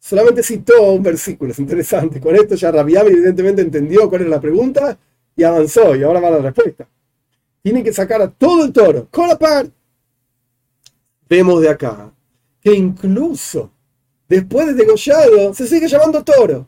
solamente 0.00 0.42
citó 0.42 0.92
un 0.92 1.02
versículo, 1.02 1.52
es 1.52 1.58
interesante. 1.58 2.20
Con 2.20 2.34
esto 2.34 2.56
ya 2.56 2.72
Rabiami 2.72 3.10
evidentemente 3.10 3.62
entendió 3.62 4.08
cuál 4.08 4.22
era 4.22 4.30
la 4.30 4.40
pregunta 4.40 4.98
y 5.36 5.44
avanzó, 5.44 5.94
y 5.94 6.02
ahora 6.02 6.18
va 6.18 6.30
la 6.30 6.38
respuesta. 6.38 6.88
Tiene 7.62 7.84
que 7.84 7.92
sacar 7.92 8.20
a 8.22 8.30
todo 8.30 8.64
el 8.64 8.72
toro, 8.72 9.06
con 9.10 9.28
la 9.28 9.38
par. 9.38 9.68
Vemos 11.28 11.60
de 11.60 11.68
acá 11.68 12.10
que 12.60 12.74
incluso 12.74 13.70
después 14.28 14.66
de 14.66 14.74
degollado 14.74 15.54
se 15.54 15.66
sigue 15.66 15.88
llamando 15.88 16.24
toro. 16.24 16.66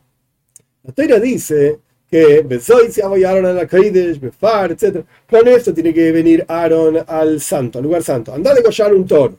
La 0.83 0.89
historia 0.89 1.19
dice 1.19 1.79
que 2.09 2.45
se 2.91 3.03
Aaron 3.03 3.55
la 3.55 3.65
Befar, 3.65 4.71
etc. 4.71 5.03
Con 5.29 5.47
esto 5.47 5.73
tiene 5.73 5.93
que 5.93 6.11
venir 6.11 6.45
Aaron 6.47 7.03
al 7.07 7.41
santo, 7.41 7.79
al 7.79 7.83
lugar 7.83 8.03
santo. 8.03 8.33
Anda 8.33 8.51
a 8.51 8.53
degollar 8.53 8.93
un 8.93 9.05
toro. 9.05 9.37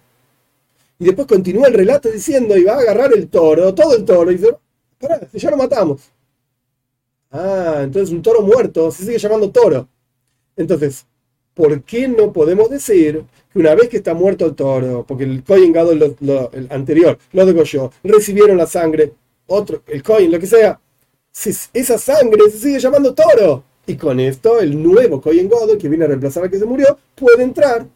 Y 1.05 1.09
después 1.09 1.29
continúa 1.29 1.69
el 1.69 1.75
relato 1.75 2.11
diciendo, 2.11 2.57
y 2.57 2.65
va 2.65 2.77
a 2.77 2.79
agarrar 2.79 3.13
el 3.13 3.29
toro, 3.29 3.75
todo 3.75 3.95
el 3.95 4.07
toro, 4.07 4.31
y 4.31 4.37
dice, 4.37 4.57
pará, 4.99 5.21
si 5.31 5.39
ya 5.39 5.51
lo 5.51 5.59
matamos. 5.59 6.01
Ah, 7.31 7.81
entonces 7.83 8.11
un 8.11 8.23
toro 8.23 8.41
muerto 8.41 8.91
se 8.91 9.05
sigue 9.05 9.19
llamando 9.19 9.51
toro. 9.51 9.87
Entonces, 10.57 11.05
¿por 11.53 11.83
qué 11.83 12.09
no 12.09 12.33
podemos 12.33 12.71
decir 12.71 13.23
que 13.53 13.59
una 13.59 13.75
vez 13.75 13.91
que 13.91 13.99
está 13.99 14.15
muerto 14.15 14.47
el 14.47 14.55
toro, 14.55 15.05
porque 15.07 15.25
el 15.25 15.45
Coin 15.45 15.77
el 15.77 16.69
anterior, 16.71 17.19
lo 17.33 17.45
degolló, 17.45 17.93
recibieron 18.03 18.57
la 18.57 18.67
sangre, 18.67 19.13
otro, 19.47 19.83
el 19.87 20.03
Coin, 20.03 20.33
lo 20.33 20.41
que 20.41 20.47
sea, 20.47 20.81
esa 21.75 21.99
sangre 21.99 22.51
se 22.51 22.59
sigue 22.61 22.79
llamando 22.79 23.13
toro? 23.13 23.63
Y 23.87 23.97
con 23.97 24.19
esto, 24.21 24.59
el 24.59 24.83
nuevo 24.83 25.21
Coin 25.21 25.51
Gadol, 25.51 25.77
que 25.77 25.91
viene 25.91 26.07
a 26.07 26.09
reemplazar 26.09 26.45
al 26.45 26.51
que 26.51 26.59
se 26.59 26.65
murió, 26.65 26.97
puede 27.15 27.43
entrar. 27.43 27.87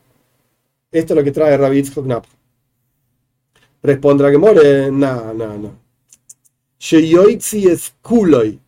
Esto 0.93 1.15
es 1.15 1.17
lo 1.17 1.25
que 1.25 1.33
trae 1.33 1.57
Rabbi 1.57 1.85
Knapp. 1.85 2.27
Responde 3.83 4.31
que 4.31 4.39
more, 4.39 4.91
no, 4.91 5.35
no, 5.35 5.59
no. 5.59 5.79
Sheyoitzi 6.79 7.69
es 7.69 7.95
kuloi. 8.03 8.59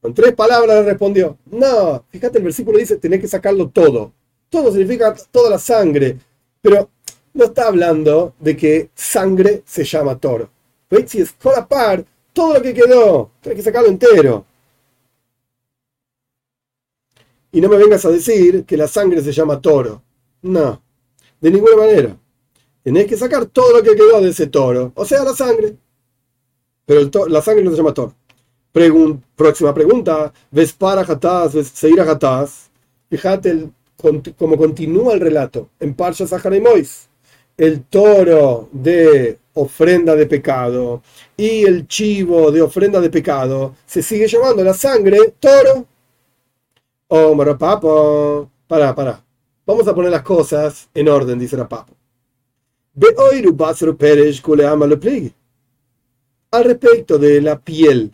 Con 0.00 0.12
tres 0.12 0.34
palabras 0.34 0.76
le 0.76 0.90
respondió. 0.90 1.38
No, 1.46 2.04
fíjate, 2.10 2.38
el 2.38 2.44
versículo 2.44 2.78
dice, 2.78 2.96
tenés 2.96 3.20
que 3.20 3.28
sacarlo 3.28 3.68
todo. 3.70 4.12
Todo 4.50 4.70
significa 4.70 5.14
toda 5.30 5.50
la 5.50 5.58
sangre. 5.58 6.18
Pero 6.60 6.90
no 7.32 7.44
está 7.44 7.68
hablando 7.68 8.34
de 8.38 8.56
que 8.56 8.90
sangre 8.94 9.62
se 9.64 9.84
llama 9.84 10.18
toro. 10.18 10.50
Es 10.90 11.34
par, 11.68 12.04
todo 12.32 12.54
lo 12.54 12.62
que 12.62 12.74
quedó, 12.74 13.30
tenés 13.40 13.56
que 13.56 13.62
sacarlo 13.62 13.88
entero. 13.88 14.44
Y 17.50 17.60
no 17.60 17.68
me 17.68 17.76
vengas 17.76 18.04
a 18.04 18.10
decir 18.10 18.64
que 18.64 18.76
la 18.76 18.88
sangre 18.88 19.20
se 19.22 19.32
llama 19.32 19.60
toro. 19.60 20.02
No, 20.42 20.82
de 21.40 21.50
ninguna 21.50 21.76
manera. 21.76 22.16
Tenés 22.84 23.06
que 23.06 23.16
sacar 23.16 23.46
todo 23.46 23.78
lo 23.78 23.82
que 23.82 23.96
quedó 23.96 24.20
de 24.20 24.28
ese 24.28 24.46
toro, 24.46 24.92
o 24.94 25.04
sea, 25.06 25.24
la 25.24 25.34
sangre. 25.34 25.74
Pero 26.84 27.28
la 27.28 27.40
sangre 27.40 27.64
no 27.64 27.70
se 27.70 27.78
llama 27.78 27.94
toro. 27.94 28.14
próxima 29.34 29.72
pregunta. 29.72 30.32
¿Ves 30.50 30.72
para 30.74 31.00
Hatás? 31.00 31.54
¿Ves 31.54 31.68
Seira 31.68 32.04
Hatás? 32.04 32.70
Fíjate 33.08 33.70
como 34.36 34.58
continúa 34.58 35.14
el 35.14 35.20
relato 35.20 35.70
en 35.80 35.94
Parsha 35.94 36.26
Sahara 36.26 36.56
y 36.56 36.60
Mois, 36.60 37.08
el 37.56 37.84
toro 37.84 38.68
de 38.72 39.38
ofrenda 39.54 40.14
de 40.14 40.26
pecado 40.26 41.02
y 41.36 41.64
el 41.64 41.86
chivo 41.86 42.50
de 42.50 42.60
ofrenda 42.60 43.00
de 43.00 43.08
pecado 43.08 43.76
se 43.86 44.02
sigue 44.02 44.26
llamando 44.28 44.62
la 44.62 44.74
sangre 44.74 45.34
toro. 45.40 45.86
Oh, 47.08 47.56
papo. 47.56 48.50
Para, 48.66 48.94
para. 48.94 49.22
Vamos 49.66 49.86
a 49.88 49.94
poner 49.94 50.10
las 50.10 50.22
cosas 50.22 50.88
en 50.92 51.08
orden, 51.08 51.38
dice 51.38 51.56
la 51.56 51.68
papo. 51.68 51.94
Al 56.50 56.64
respecto 56.64 57.18
de 57.18 57.40
la 57.40 57.58
piel, 57.58 58.12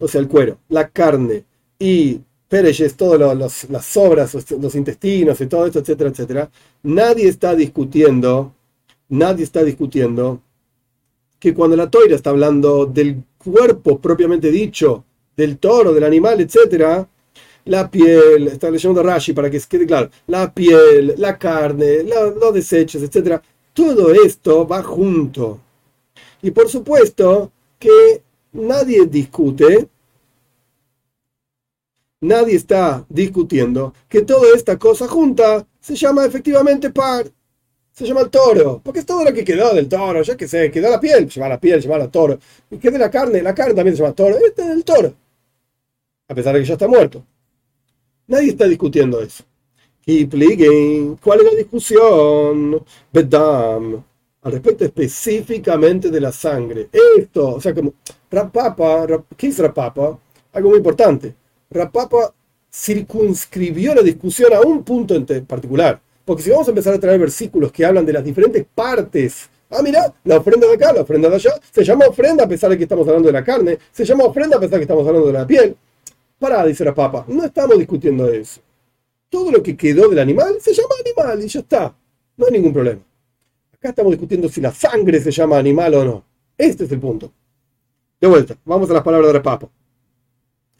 o 0.00 0.08
sea, 0.08 0.20
el 0.20 0.28
cuero, 0.28 0.58
la 0.68 0.88
carne 0.88 1.44
y 1.78 2.20
Pérez, 2.48 2.94
todas 2.96 3.68
las 3.68 3.84
sobras, 3.84 4.34
los 4.50 4.74
intestinos 4.74 5.40
y 5.40 5.46
todo 5.46 5.66
esto, 5.66 5.80
etcétera, 5.80 6.10
etcétera, 6.10 6.50
nadie 6.82 7.28
está 7.28 7.54
discutiendo, 7.54 8.54
nadie 9.08 9.44
está 9.44 9.62
discutiendo 9.62 10.40
que 11.38 11.54
cuando 11.54 11.76
la 11.76 11.90
toira 11.90 12.16
está 12.16 12.30
hablando 12.30 12.86
del 12.86 13.22
cuerpo 13.36 14.00
propiamente 14.00 14.50
dicho, 14.50 15.04
del 15.36 15.58
toro, 15.58 15.92
del 15.92 16.04
animal, 16.04 16.40
etcétera, 16.40 17.06
la 17.66 17.90
piel, 17.90 18.48
está 18.48 18.70
leyendo 18.70 19.02
Rashi 19.02 19.34
para 19.34 19.50
que 19.50 19.60
quede 19.60 19.86
claro, 19.86 20.10
la 20.26 20.52
piel, 20.52 21.14
la 21.18 21.38
carne, 21.38 22.02
los 22.02 22.54
desechos, 22.54 23.02
etcétera, 23.02 23.42
todo 23.78 24.12
esto 24.12 24.66
va 24.66 24.82
junto. 24.82 25.60
Y 26.42 26.50
por 26.50 26.68
supuesto 26.68 27.52
que 27.78 28.22
nadie 28.52 29.06
discute 29.06 29.88
nadie 32.20 32.56
está 32.56 33.06
discutiendo 33.08 33.94
que 34.08 34.22
toda 34.22 34.48
esta 34.56 34.76
cosa 34.76 35.06
junta 35.06 35.64
se 35.78 35.94
llama 35.94 36.24
efectivamente 36.24 36.90
par. 36.90 37.30
Se 37.92 38.04
llama 38.04 38.22
el 38.22 38.30
toro, 38.30 38.80
porque 38.82 39.00
es 39.00 39.06
todo 39.06 39.24
lo 39.24 39.32
que 39.32 39.44
quedó 39.44 39.72
del 39.72 39.88
toro, 39.88 40.22
ya 40.22 40.36
que 40.36 40.48
se 40.48 40.72
quedó 40.72 40.90
la 40.90 40.98
piel, 40.98 41.28
llama 41.28 41.48
la 41.48 41.60
piel, 41.60 41.80
llama 41.80 42.02
el 42.02 42.10
toro. 42.10 42.36
Y 42.72 42.78
quedó 42.78 42.98
la 42.98 43.10
carne, 43.10 43.42
la 43.42 43.54
carne 43.54 43.74
también 43.74 43.96
se 43.96 44.02
llama 44.02 44.14
toro. 44.14 44.36
Este 44.44 44.62
es 44.62 44.68
el 44.70 44.84
toro. 44.84 45.14
A 46.26 46.34
pesar 46.34 46.54
de 46.54 46.60
que 46.60 46.66
ya 46.66 46.74
está 46.74 46.88
muerto. 46.88 47.24
Nadie 48.26 48.50
está 48.50 48.66
discutiendo 48.66 49.20
eso. 49.20 49.44
¿Cuál 50.08 51.40
es 51.40 51.44
la 51.44 51.58
discusión? 51.58 52.82
Bedam. 53.12 54.02
Al 54.40 54.52
respecto 54.52 54.86
específicamente 54.86 56.10
de 56.10 56.18
la 56.18 56.32
sangre. 56.32 56.88
Esto, 57.18 57.56
o 57.56 57.60
sea, 57.60 57.74
como 57.74 57.92
Rapapa, 58.30 59.06
¿qué 59.36 59.48
es 59.48 59.58
Rapapa? 59.58 60.18
Algo 60.54 60.70
muy 60.70 60.78
importante. 60.78 61.34
Rapapa 61.70 62.32
circunscribió 62.72 63.94
la 63.94 64.00
discusión 64.00 64.50
a 64.54 64.62
un 64.62 64.82
punto 64.82 65.14
en 65.14 65.44
particular. 65.44 66.00
Porque 66.24 66.42
si 66.42 66.50
vamos 66.50 66.68
a 66.68 66.70
empezar 66.70 66.94
a 66.94 66.98
traer 66.98 67.20
versículos 67.20 67.70
que 67.70 67.84
hablan 67.84 68.06
de 68.06 68.14
las 68.14 68.24
diferentes 68.24 68.64
partes, 68.74 69.50
ah, 69.68 69.82
mira, 69.82 70.14
la 70.24 70.38
ofrenda 70.38 70.66
de 70.68 70.74
acá, 70.74 70.90
la 70.94 71.02
ofrenda 71.02 71.28
de 71.28 71.36
allá, 71.36 71.50
se 71.70 71.84
llama 71.84 72.06
ofrenda 72.06 72.44
a 72.44 72.48
pesar 72.48 72.70
de 72.70 72.78
que 72.78 72.84
estamos 72.84 73.06
hablando 73.06 73.26
de 73.26 73.34
la 73.34 73.44
carne, 73.44 73.78
se 73.92 74.06
llama 74.06 74.24
ofrenda 74.24 74.56
a 74.56 74.60
pesar 74.60 74.72
de 74.72 74.78
que 74.78 74.84
estamos 74.84 75.06
hablando 75.06 75.26
de 75.26 75.34
la 75.34 75.46
piel. 75.46 75.76
Para, 76.38 76.64
dice 76.64 76.82
Rapapa, 76.82 77.26
no 77.28 77.44
estamos 77.44 77.76
discutiendo 77.76 78.26
eso. 78.30 78.62
Todo 79.28 79.52
lo 79.52 79.62
que 79.62 79.76
quedó 79.76 80.08
del 80.08 80.18
animal 80.18 80.56
se 80.60 80.72
llama 80.72 80.94
animal 81.04 81.44
y 81.44 81.48
ya 81.48 81.60
está. 81.60 81.94
No 82.36 82.46
hay 82.46 82.52
ningún 82.52 82.72
problema. 82.72 83.02
Acá 83.74 83.90
estamos 83.90 84.12
discutiendo 84.12 84.48
si 84.48 84.60
la 84.60 84.72
sangre 84.72 85.20
se 85.20 85.30
llama 85.30 85.58
animal 85.58 85.94
o 85.94 86.04
no. 86.04 86.24
Este 86.56 86.84
es 86.84 86.92
el 86.92 86.98
punto. 86.98 87.32
De 88.20 88.26
vuelta, 88.26 88.56
vamos 88.64 88.90
a 88.90 88.94
las 88.94 89.02
palabras 89.02 89.28
de 89.28 89.38
Rapapa. 89.38 89.68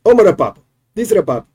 Homo 0.03 0.23
Rapapa. 0.23 0.61
Dice 0.95 1.15
Rapap, 1.15 1.47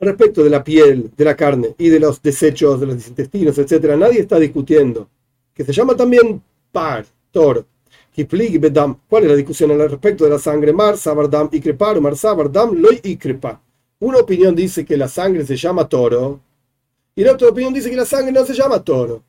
Respecto 0.00 0.42
de 0.42 0.50
la 0.50 0.64
piel, 0.64 1.12
de 1.16 1.24
la 1.24 1.36
carne 1.36 1.74
y 1.78 1.88
de 1.88 2.00
los 2.00 2.20
desechos, 2.20 2.80
de 2.80 2.86
los 2.86 3.06
intestinos, 3.06 3.56
etc., 3.58 3.96
nadie 3.96 4.20
está 4.20 4.38
discutiendo. 4.40 5.08
Que 5.54 5.64
se 5.64 5.72
llama 5.72 5.94
también 5.94 6.42
par, 6.72 7.06
toro. 7.30 7.66
¿Cuál 8.14 9.24
es 9.24 9.30
la 9.30 9.36
discusión 9.36 9.70
al 9.70 9.90
respecto 9.90 10.24
de 10.24 10.30
la 10.30 10.38
sangre? 10.38 10.72
Mar, 10.72 10.98
sabardam, 10.98 11.48
ikrepar, 11.50 12.00
mar, 12.00 12.16
sabardam, 12.16 12.74
loy, 12.74 13.00
ikrepa. 13.02 13.60
Una 14.00 14.18
opinión 14.18 14.54
dice 14.54 14.84
que 14.84 14.96
la 14.96 15.08
sangre 15.08 15.46
se 15.46 15.56
llama 15.56 15.88
toro 15.88 16.40
y 17.14 17.24
la 17.24 17.32
otra 17.32 17.48
opinión 17.48 17.74
dice 17.74 17.90
que 17.90 17.96
la 17.96 18.06
sangre 18.06 18.32
no 18.32 18.44
se 18.44 18.54
llama 18.54 18.82
toro. 18.82 19.22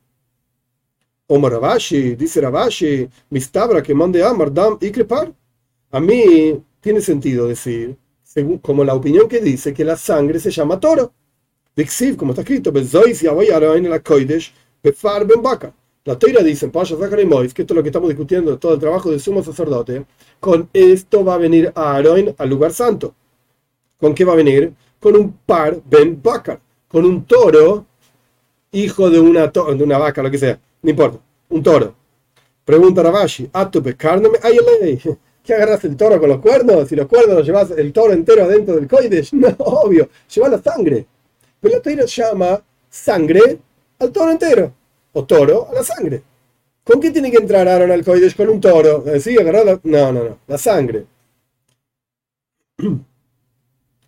Omar 1.28 1.52
Rabashi, 1.54 2.16
dice 2.16 2.42
Rabashi, 2.42 3.10
mistabra 3.30 3.82
que 3.82 3.94
mande 3.94 4.24
amar, 4.24 4.54
dam, 4.54 4.78
ikrepar. 4.80 5.34
A 5.92 6.00
mí 6.00 6.62
tiene 6.82 7.02
sentido 7.02 7.48
decir, 7.48 7.98
según, 8.24 8.58
como 8.58 8.84
la 8.84 8.96
opinión 8.96 9.28
que 9.28 9.40
dice 9.40 9.74
que 9.74 9.84
la 9.84 9.96
sangre 9.96 10.40
se 10.40 10.52
llama 10.52 10.80
toro. 10.80 11.14
Dixiv, 11.76 12.18
como 12.18 12.32
está 12.34 12.42
escrito, 12.42 12.72
la 12.72 12.84
Toira 16.04 16.44
dice 16.44 16.66
en 16.66 16.72
Pasha 16.72 16.96
Mois, 17.26 17.54
que 17.54 17.62
esto 17.62 17.74
es 17.74 17.76
lo 17.78 17.82
que 17.82 17.90
estamos 17.90 18.10
discutiendo, 18.10 18.58
todo 18.58 18.74
el 18.74 18.80
trabajo 18.80 19.10
del 19.10 19.22
sumo 19.22 19.42
sacerdote, 19.42 20.06
con 20.40 20.70
esto 20.74 21.24
va 21.24 21.36
a 21.36 21.38
venir 21.38 21.72
Aaron 21.76 22.36
al 22.38 22.50
lugar 22.50 22.74
santo. 22.74 23.16
¿Con 23.98 24.14
qué 24.14 24.26
va 24.26 24.34
a 24.34 24.36
venir? 24.36 24.74
Con 25.00 25.16
un 25.16 25.32
par 25.46 25.80
Ben 25.86 26.22
Bakar, 26.22 26.60
con 26.90 27.06
un 27.06 27.26
toro, 27.26 27.86
hijo 28.74 29.10
de 29.10 29.20
una, 29.20 29.48
de 29.48 29.84
una 29.84 29.98
vaca, 29.98 30.22
lo 30.22 30.30
que 30.30 30.38
sea, 30.38 30.60
no 30.82 30.90
importa, 30.90 31.20
un 31.50 31.64
toro. 31.64 31.96
Pregunta 32.66 33.02
Rabashi, 33.02 33.50
carne 33.98 34.30
me 34.30 35.00
¿Qué 35.44 35.54
agarras 35.54 35.84
el 35.84 35.98
toro 35.98 36.20
con 36.20 36.30
los 36.30 36.40
cuernos? 36.40 36.88
Si 36.88 36.96
los 36.96 37.08
cuernos 37.08 37.38
los 37.38 37.46
llevas 37.46 37.72
el 37.72 37.92
toro 37.92 38.14
entero 38.14 38.44
adentro 38.44 38.76
del 38.76 38.88
coides, 38.88 39.34
no, 39.34 39.50
obvio, 39.58 40.10
lleva 40.34 40.50
la 40.50 40.62
sangre. 40.62 41.06
Pero 41.60 41.76
la 41.76 41.82
toira 41.82 42.06
llama 42.06 42.62
sangre 42.90 43.60
al 44.00 44.12
toro 44.12 44.32
entero, 44.32 44.74
o 45.14 45.26
toro 45.26 45.70
a 45.70 45.74
la 45.74 45.84
sangre. 45.84 46.22
¿Con 46.84 47.00
qué 47.00 47.12
tiene 47.12 47.32
que 47.32 47.38
entrar 47.38 47.68
Aaron 47.68 47.92
al? 47.92 48.04
Con 48.04 48.50
un 48.50 48.60
toro. 48.60 49.06
¿Sí? 49.20 49.38
Agarrar 49.38 49.66
la... 49.66 49.80
No, 49.84 50.12
no, 50.12 50.24
no, 50.24 50.38
la 50.48 50.58
sangre. 50.58 51.06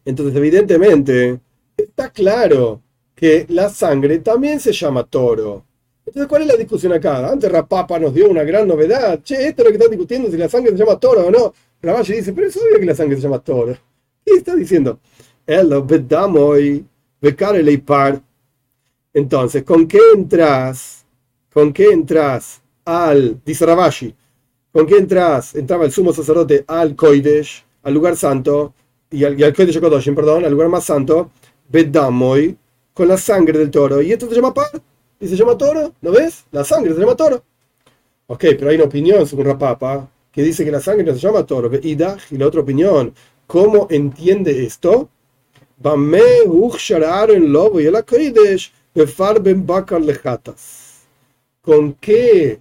Entonces, 0.06 0.36
evidentemente, 0.36 1.40
está 1.78 2.10
claro 2.10 2.82
que 3.16 3.46
la 3.50 3.70
sangre 3.70 4.20
también 4.20 4.60
se 4.60 4.74
llama 4.74 5.04
toro. 5.04 5.64
Entonces, 6.06 6.28
¿cuál 6.28 6.44
es 6.44 6.48
la 6.50 6.58
discusión 6.58 6.94
acá? 6.94 7.28
Antes 7.28 7.52
Rapapa 7.52 7.98
nos 7.98 8.14
dio 8.14 8.30
una 8.30 8.44
gran 8.44 8.68
novedad. 8.68 9.22
Che, 9.24 9.48
esto 9.48 9.62
es 9.62 9.66
lo 9.66 9.72
que 9.72 9.78
están 9.78 9.90
discutiendo, 9.90 10.30
si 10.30 10.38
la 10.38 10.50
sangre 10.50 10.72
se 10.74 10.78
llama 10.78 11.00
toro 11.00 11.28
o 11.28 11.32
no. 11.32 11.54
Ravalle 11.82 12.16
dice, 12.16 12.34
pero 12.34 12.48
es 12.48 12.58
obvio 12.58 12.80
que 12.80 12.86
la 12.86 12.96
sangre 12.96 13.16
se 13.16 13.24
llama 13.24 13.40
toro. 13.40 13.76
¿Qué 14.24 14.34
está 14.34 14.56
diciendo? 14.56 15.00
Entonces, 19.16 19.64
¿con 19.64 19.88
qué 19.88 19.98
entras? 20.14 21.06
¿Con 21.54 21.72
qué 21.72 21.86
entras 21.86 22.62
al, 22.84 23.40
dice 23.46 23.66
Ravashi, 23.66 24.14
¿con 24.74 24.86
qué 24.86 24.98
entras? 24.98 25.56
Entraba 25.56 25.86
el 25.86 25.92
sumo 25.94 26.12
sacerdote 26.12 26.66
al 26.68 26.98
Koidesh, 26.98 27.64
al 27.84 27.94
lugar 27.94 28.18
santo, 28.18 28.74
y 29.10 29.24
al, 29.24 29.40
y 29.40 29.44
al 29.44 29.54
Koidesh 29.54 29.80
perdón, 30.14 30.44
al 30.44 30.52
lugar 30.52 30.68
más 30.68 30.84
santo, 30.84 31.32
Bedamoy, 31.70 32.58
con 32.94 33.08
la 33.08 33.18
sangre 33.18 33.58
del 33.58 33.72
toro. 33.72 34.02
¿Y 34.02 34.12
esto 34.12 34.28
se 34.28 34.36
llama 34.36 34.54
par? 34.54 34.70
y 35.18 35.28
se 35.30 35.38
llama 35.38 35.58
toro, 35.58 35.94
¿lo 36.02 36.12
ves? 36.12 36.44
La 36.52 36.66
sangre 36.66 36.94
se 36.94 37.00
llama 37.00 37.16
toro. 37.16 37.42
Ok, 38.28 38.42
pero 38.60 38.70
hay 38.70 38.76
una 38.76 38.84
opinión 38.84 39.26
según 39.26 39.46
Rapapa 39.46 40.10
que 40.30 40.44
dice 40.44 40.66
que 40.66 40.72
la 40.72 40.82
sangre 40.82 41.06
no 41.06 41.14
se 41.14 41.20
llama 41.20 41.46
toro. 41.46 41.72
Y 41.82 41.96
la 41.96 42.18
otra 42.46 42.60
opinión, 42.60 43.14
¿cómo 43.48 43.88
entiende 43.90 44.66
esto? 44.66 45.08
¿Con 51.62 51.94
qué 51.94 52.60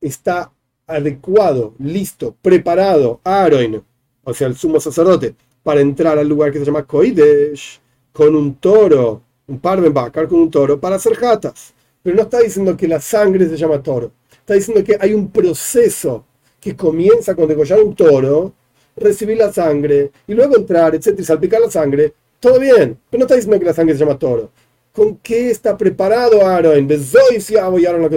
está 0.00 0.52
adecuado, 0.86 1.74
listo, 1.78 2.34
preparado 2.42 3.20
Aaron, 3.24 3.84
o 4.24 4.34
sea, 4.34 4.48
el 4.48 4.56
sumo 4.56 4.80
sacerdote, 4.80 5.34
para 5.62 5.80
entrar 5.80 6.18
al 6.18 6.28
lugar 6.28 6.52
que 6.52 6.58
se 6.58 6.64
llama 6.64 6.84
Koidesh, 6.84 7.80
con 8.12 8.34
un 8.34 8.54
toro 8.56 9.22
un 9.48 9.60
par 9.60 9.80
de 9.80 9.88
vacar 9.90 10.28
con 10.28 10.40
un 10.40 10.50
toro 10.50 10.80
para 10.80 10.96
hacer 10.96 11.14
jatas. 11.14 11.72
Pero 12.02 12.16
no 12.16 12.22
está 12.22 12.40
diciendo 12.40 12.76
que 12.76 12.88
la 12.88 13.00
sangre 13.00 13.48
se 13.48 13.56
llama 13.56 13.82
toro. 13.82 14.12
Está 14.30 14.54
diciendo 14.54 14.82
que 14.84 14.96
hay 14.98 15.12
un 15.12 15.30
proceso 15.30 16.24
que 16.60 16.76
comienza 16.76 17.34
con 17.34 17.48
degollar 17.48 17.80
un 17.80 17.94
toro, 17.94 18.52
recibir 18.96 19.36
la 19.36 19.52
sangre 19.52 20.10
y 20.26 20.34
luego 20.34 20.56
entrar, 20.56 20.94
etcétera, 20.94 21.22
y 21.22 21.24
salpicar 21.24 21.60
la 21.60 21.70
sangre. 21.70 22.14
Todo 22.38 22.60
bien, 22.60 22.98
pero 23.10 23.20
no 23.20 23.24
está 23.24 23.34
diciendo 23.34 23.58
que 23.58 23.66
la 23.66 23.74
sangre 23.74 23.94
se 23.94 24.00
llama 24.00 24.18
toro. 24.18 24.50
¿Con 24.96 25.18
qué 25.18 25.50
está 25.50 25.76
preparado 25.76 26.46
Aaron? 26.46 26.88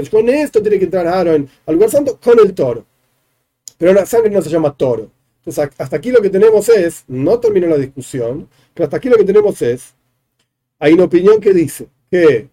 Con 0.10 0.30
esto 0.30 0.62
tiene 0.62 0.80
que 0.80 0.86
entrar 0.86 1.06
Aaron 1.08 1.50
al 1.66 1.76
lugar 1.76 1.90
santo 1.90 2.18
con 2.24 2.40
el 2.40 2.54
toro. 2.54 2.86
Pero 3.78 3.92
la 3.94 4.06
sangre 4.06 4.30
no 4.30 4.42
se 4.42 4.50
llama 4.50 4.74
toro. 4.78 5.12
Entonces, 5.40 5.76
hasta 5.78 5.98
aquí 5.98 6.10
lo 6.10 6.22
que 6.22 6.30
tenemos 6.30 6.70
es, 6.70 7.04
no 7.10 7.38
terminó 7.38 7.68
la 7.68 7.76
discusión, 7.76 8.48
pero 8.74 8.86
hasta 8.86 8.96
aquí 8.96 9.10
lo 9.10 9.18
que 9.18 9.26
tenemos 9.26 9.62
es 9.62 9.94
hay 10.80 10.94
una 10.94 11.04
opinión 11.04 11.42
que 11.42 11.54
dice 11.54 11.88
que 12.10 12.48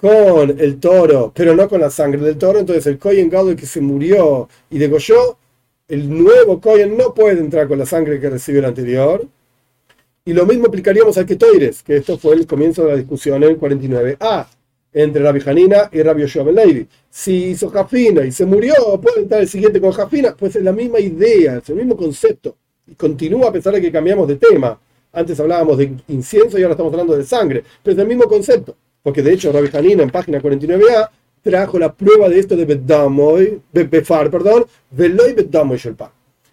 con 0.00 0.58
el 0.58 0.80
toro, 0.80 1.32
pero 1.34 1.54
no 1.54 1.68
con 1.68 1.82
la 1.82 1.90
sangre 1.90 2.22
del 2.22 2.38
toro, 2.38 2.60
entonces 2.60 2.86
el 2.86 2.98
Kohen 2.98 3.30
que 3.30 3.66
se 3.66 3.82
murió 3.82 4.48
y 4.70 4.78
degolló, 4.78 5.36
el 5.88 6.08
nuevo 6.08 6.60
Kohen 6.60 6.96
no 6.96 7.14
puede 7.14 7.40
entrar 7.40 7.68
con 7.68 7.78
la 7.78 7.86
sangre 7.86 8.20
que 8.20 8.30
recibió 8.30 8.60
el 8.60 8.66
anterior. 8.66 9.26
Y 10.24 10.32
lo 10.32 10.46
mismo 10.46 10.66
aplicaríamos 10.66 11.18
al 11.18 11.26
Ketoires, 11.26 11.82
que 11.82 11.96
esto 11.96 12.16
fue 12.16 12.36
el 12.36 12.46
comienzo 12.46 12.84
de 12.84 12.90
la 12.92 12.96
discusión 12.96 13.42
en 13.42 13.50
el 13.50 13.60
49a, 13.60 14.46
entre 14.92 15.22
Rabbi 15.22 15.40
Hanina 15.44 15.88
y 15.92 16.00
Rabbi 16.02 16.22
Yoshua 16.22 16.44
Ben. 16.44 16.88
Si 17.10 17.46
hizo 17.46 17.70
Jafina 17.70 18.24
y 18.24 18.30
se 18.30 18.46
murió, 18.46 18.74
puede 19.02 19.22
entrar 19.22 19.40
el 19.40 19.48
siguiente 19.48 19.80
con 19.80 19.90
Jafina, 19.90 20.36
pues 20.38 20.54
es 20.56 20.62
la 20.62 20.72
misma 20.72 21.00
idea, 21.00 21.58
es 21.58 21.68
el 21.68 21.76
mismo 21.76 21.96
concepto. 21.96 22.56
Y 22.86 22.94
continúa 22.94 23.48
a 23.48 23.52
pesar 23.52 23.74
de 23.74 23.80
que 23.80 23.90
cambiamos 23.90 24.28
de 24.28 24.36
tema. 24.36 24.78
Antes 25.12 25.38
hablábamos 25.40 25.76
de 25.78 25.92
incienso 26.08 26.58
y 26.58 26.62
ahora 26.62 26.72
estamos 26.72 26.92
hablando 26.92 27.16
de 27.16 27.24
sangre, 27.24 27.64
pero 27.82 27.94
es 27.94 28.00
el 28.00 28.08
mismo 28.08 28.24
concepto. 28.24 28.76
Porque 29.02 29.22
de 29.22 29.32
hecho 29.32 29.50
Rabbi 29.52 29.76
Hanina 29.76 30.04
en 30.04 30.10
página 30.10 30.40
49a 30.40 31.10
trajo 31.42 31.78
la 31.78 31.92
prueba 31.92 32.28
de 32.28 32.38
esto 32.38 32.56
de 32.56 32.64
Bedamoy, 32.64 33.60
Befar, 33.72 34.30
perdón, 34.30 34.64
Veloy 34.90 35.34
Bedamoy 35.34 35.76
Shelpa 35.76 36.12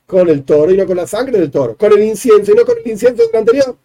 con 0.09 0.27
el 0.27 0.43
toro 0.43 0.71
y 0.71 0.77
no 0.77 0.87
con 0.87 0.97
la 0.97 1.05
sangre 1.05 1.39
del 1.39 1.51
toro, 1.51 1.77
con 1.77 1.93
el 1.93 2.01
incienso 2.01 2.51
y 2.51 2.55
no 2.55 2.65
con 2.65 2.75
el 2.83 2.91
incienso 2.91 3.27
del 3.27 3.35
anterior. 3.35 3.77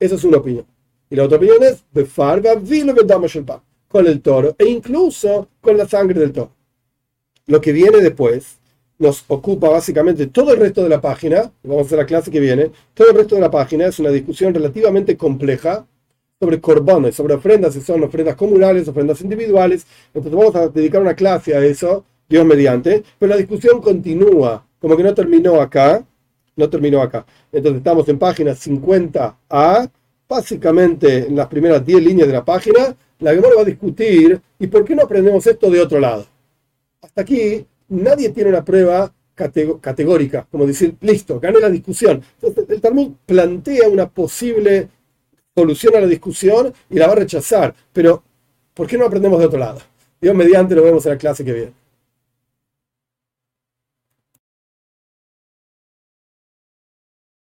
Esa 0.00 0.14
es 0.14 0.24
una 0.24 0.38
opinión. 0.38 0.64
Y 1.10 1.16
la 1.16 1.24
otra 1.24 1.36
opinión 1.36 1.62
es 1.62 1.84
con 3.88 4.06
el 4.06 4.22
toro 4.22 4.56
e 4.58 4.64
incluso 4.64 5.48
con 5.60 5.76
la 5.76 5.86
sangre 5.86 6.18
del 6.18 6.32
toro. 6.32 6.50
Lo 7.46 7.60
que 7.60 7.72
viene 7.72 7.98
después 7.98 8.56
nos 8.98 9.22
ocupa 9.28 9.68
básicamente 9.68 10.28
todo 10.28 10.54
el 10.54 10.60
resto 10.60 10.82
de 10.82 10.88
la 10.88 11.00
página, 11.00 11.52
vamos 11.62 11.82
a 11.82 11.86
hacer 11.86 11.98
la 11.98 12.06
clase 12.06 12.30
que 12.30 12.40
viene, 12.40 12.70
todo 12.94 13.10
el 13.10 13.16
resto 13.16 13.34
de 13.34 13.42
la 13.42 13.50
página 13.50 13.86
es 13.86 13.98
una 13.98 14.10
discusión 14.10 14.54
relativamente 14.54 15.18
compleja 15.18 15.86
sobre 16.40 16.60
corbones, 16.60 17.16
sobre 17.16 17.34
ofrendas, 17.34 17.74
si 17.74 17.80
son 17.80 18.02
ofrendas 18.04 18.36
comunales, 18.36 18.86
ofrendas 18.86 19.20
individuales. 19.22 19.86
Entonces 20.14 20.32
vamos 20.32 20.54
a 20.54 20.68
dedicar 20.68 21.02
una 21.02 21.14
clase 21.14 21.56
a 21.56 21.64
eso, 21.64 22.04
Dios 22.28 22.44
mediante, 22.46 23.02
pero 23.18 23.30
la 23.30 23.36
discusión 23.36 23.80
continúa 23.80 24.64
como 24.78 24.96
que 24.96 25.02
no 25.02 25.12
terminó 25.14 25.60
acá, 25.60 26.06
no 26.54 26.70
terminó 26.70 27.02
acá. 27.02 27.26
Entonces 27.50 27.78
estamos 27.78 28.08
en 28.08 28.18
página 28.18 28.52
50A, 28.52 29.90
básicamente 30.28 31.26
en 31.26 31.34
las 31.34 31.48
primeras 31.48 31.84
10 31.84 32.02
líneas 32.04 32.28
de 32.28 32.34
la 32.34 32.44
página, 32.44 32.96
la 33.18 33.34
Gemora 33.34 33.56
va 33.56 33.62
a 33.62 33.64
discutir, 33.64 34.40
¿y 34.60 34.68
por 34.68 34.84
qué 34.84 34.94
no 34.94 35.02
aprendemos 35.02 35.44
esto 35.44 35.68
de 35.70 35.80
otro 35.80 35.98
lado? 35.98 36.24
Hasta 37.02 37.22
aquí 37.22 37.66
nadie 37.88 38.28
tiene 38.28 38.50
una 38.50 38.64
prueba 38.64 39.12
categórica, 39.34 40.46
como 40.50 40.66
decir, 40.66 40.94
listo, 41.00 41.40
gané 41.40 41.58
la 41.58 41.70
discusión. 41.70 42.22
Entonces 42.40 42.64
el 42.68 42.80
Talmud 42.80 43.12
plantea 43.26 43.88
una 43.88 44.08
posible 44.08 44.88
solución 45.58 45.96
a 45.96 46.00
la 46.00 46.06
discusión 46.06 46.72
y 46.88 46.96
la 46.96 47.06
va 47.08 47.14
a 47.14 47.16
rechazar, 47.16 47.74
pero 47.92 48.22
¿por 48.74 48.86
qué 48.86 48.96
no 48.96 49.06
aprendemos 49.06 49.40
de 49.40 49.46
otro 49.46 49.58
lado? 49.58 49.80
Dios 50.20 50.34
mediante 50.34 50.74
lo 50.74 50.84
vemos 50.84 51.04
en 51.06 51.12
la 51.12 51.18
clase 51.18 51.44
que 51.44 51.52
viene. 51.52 51.72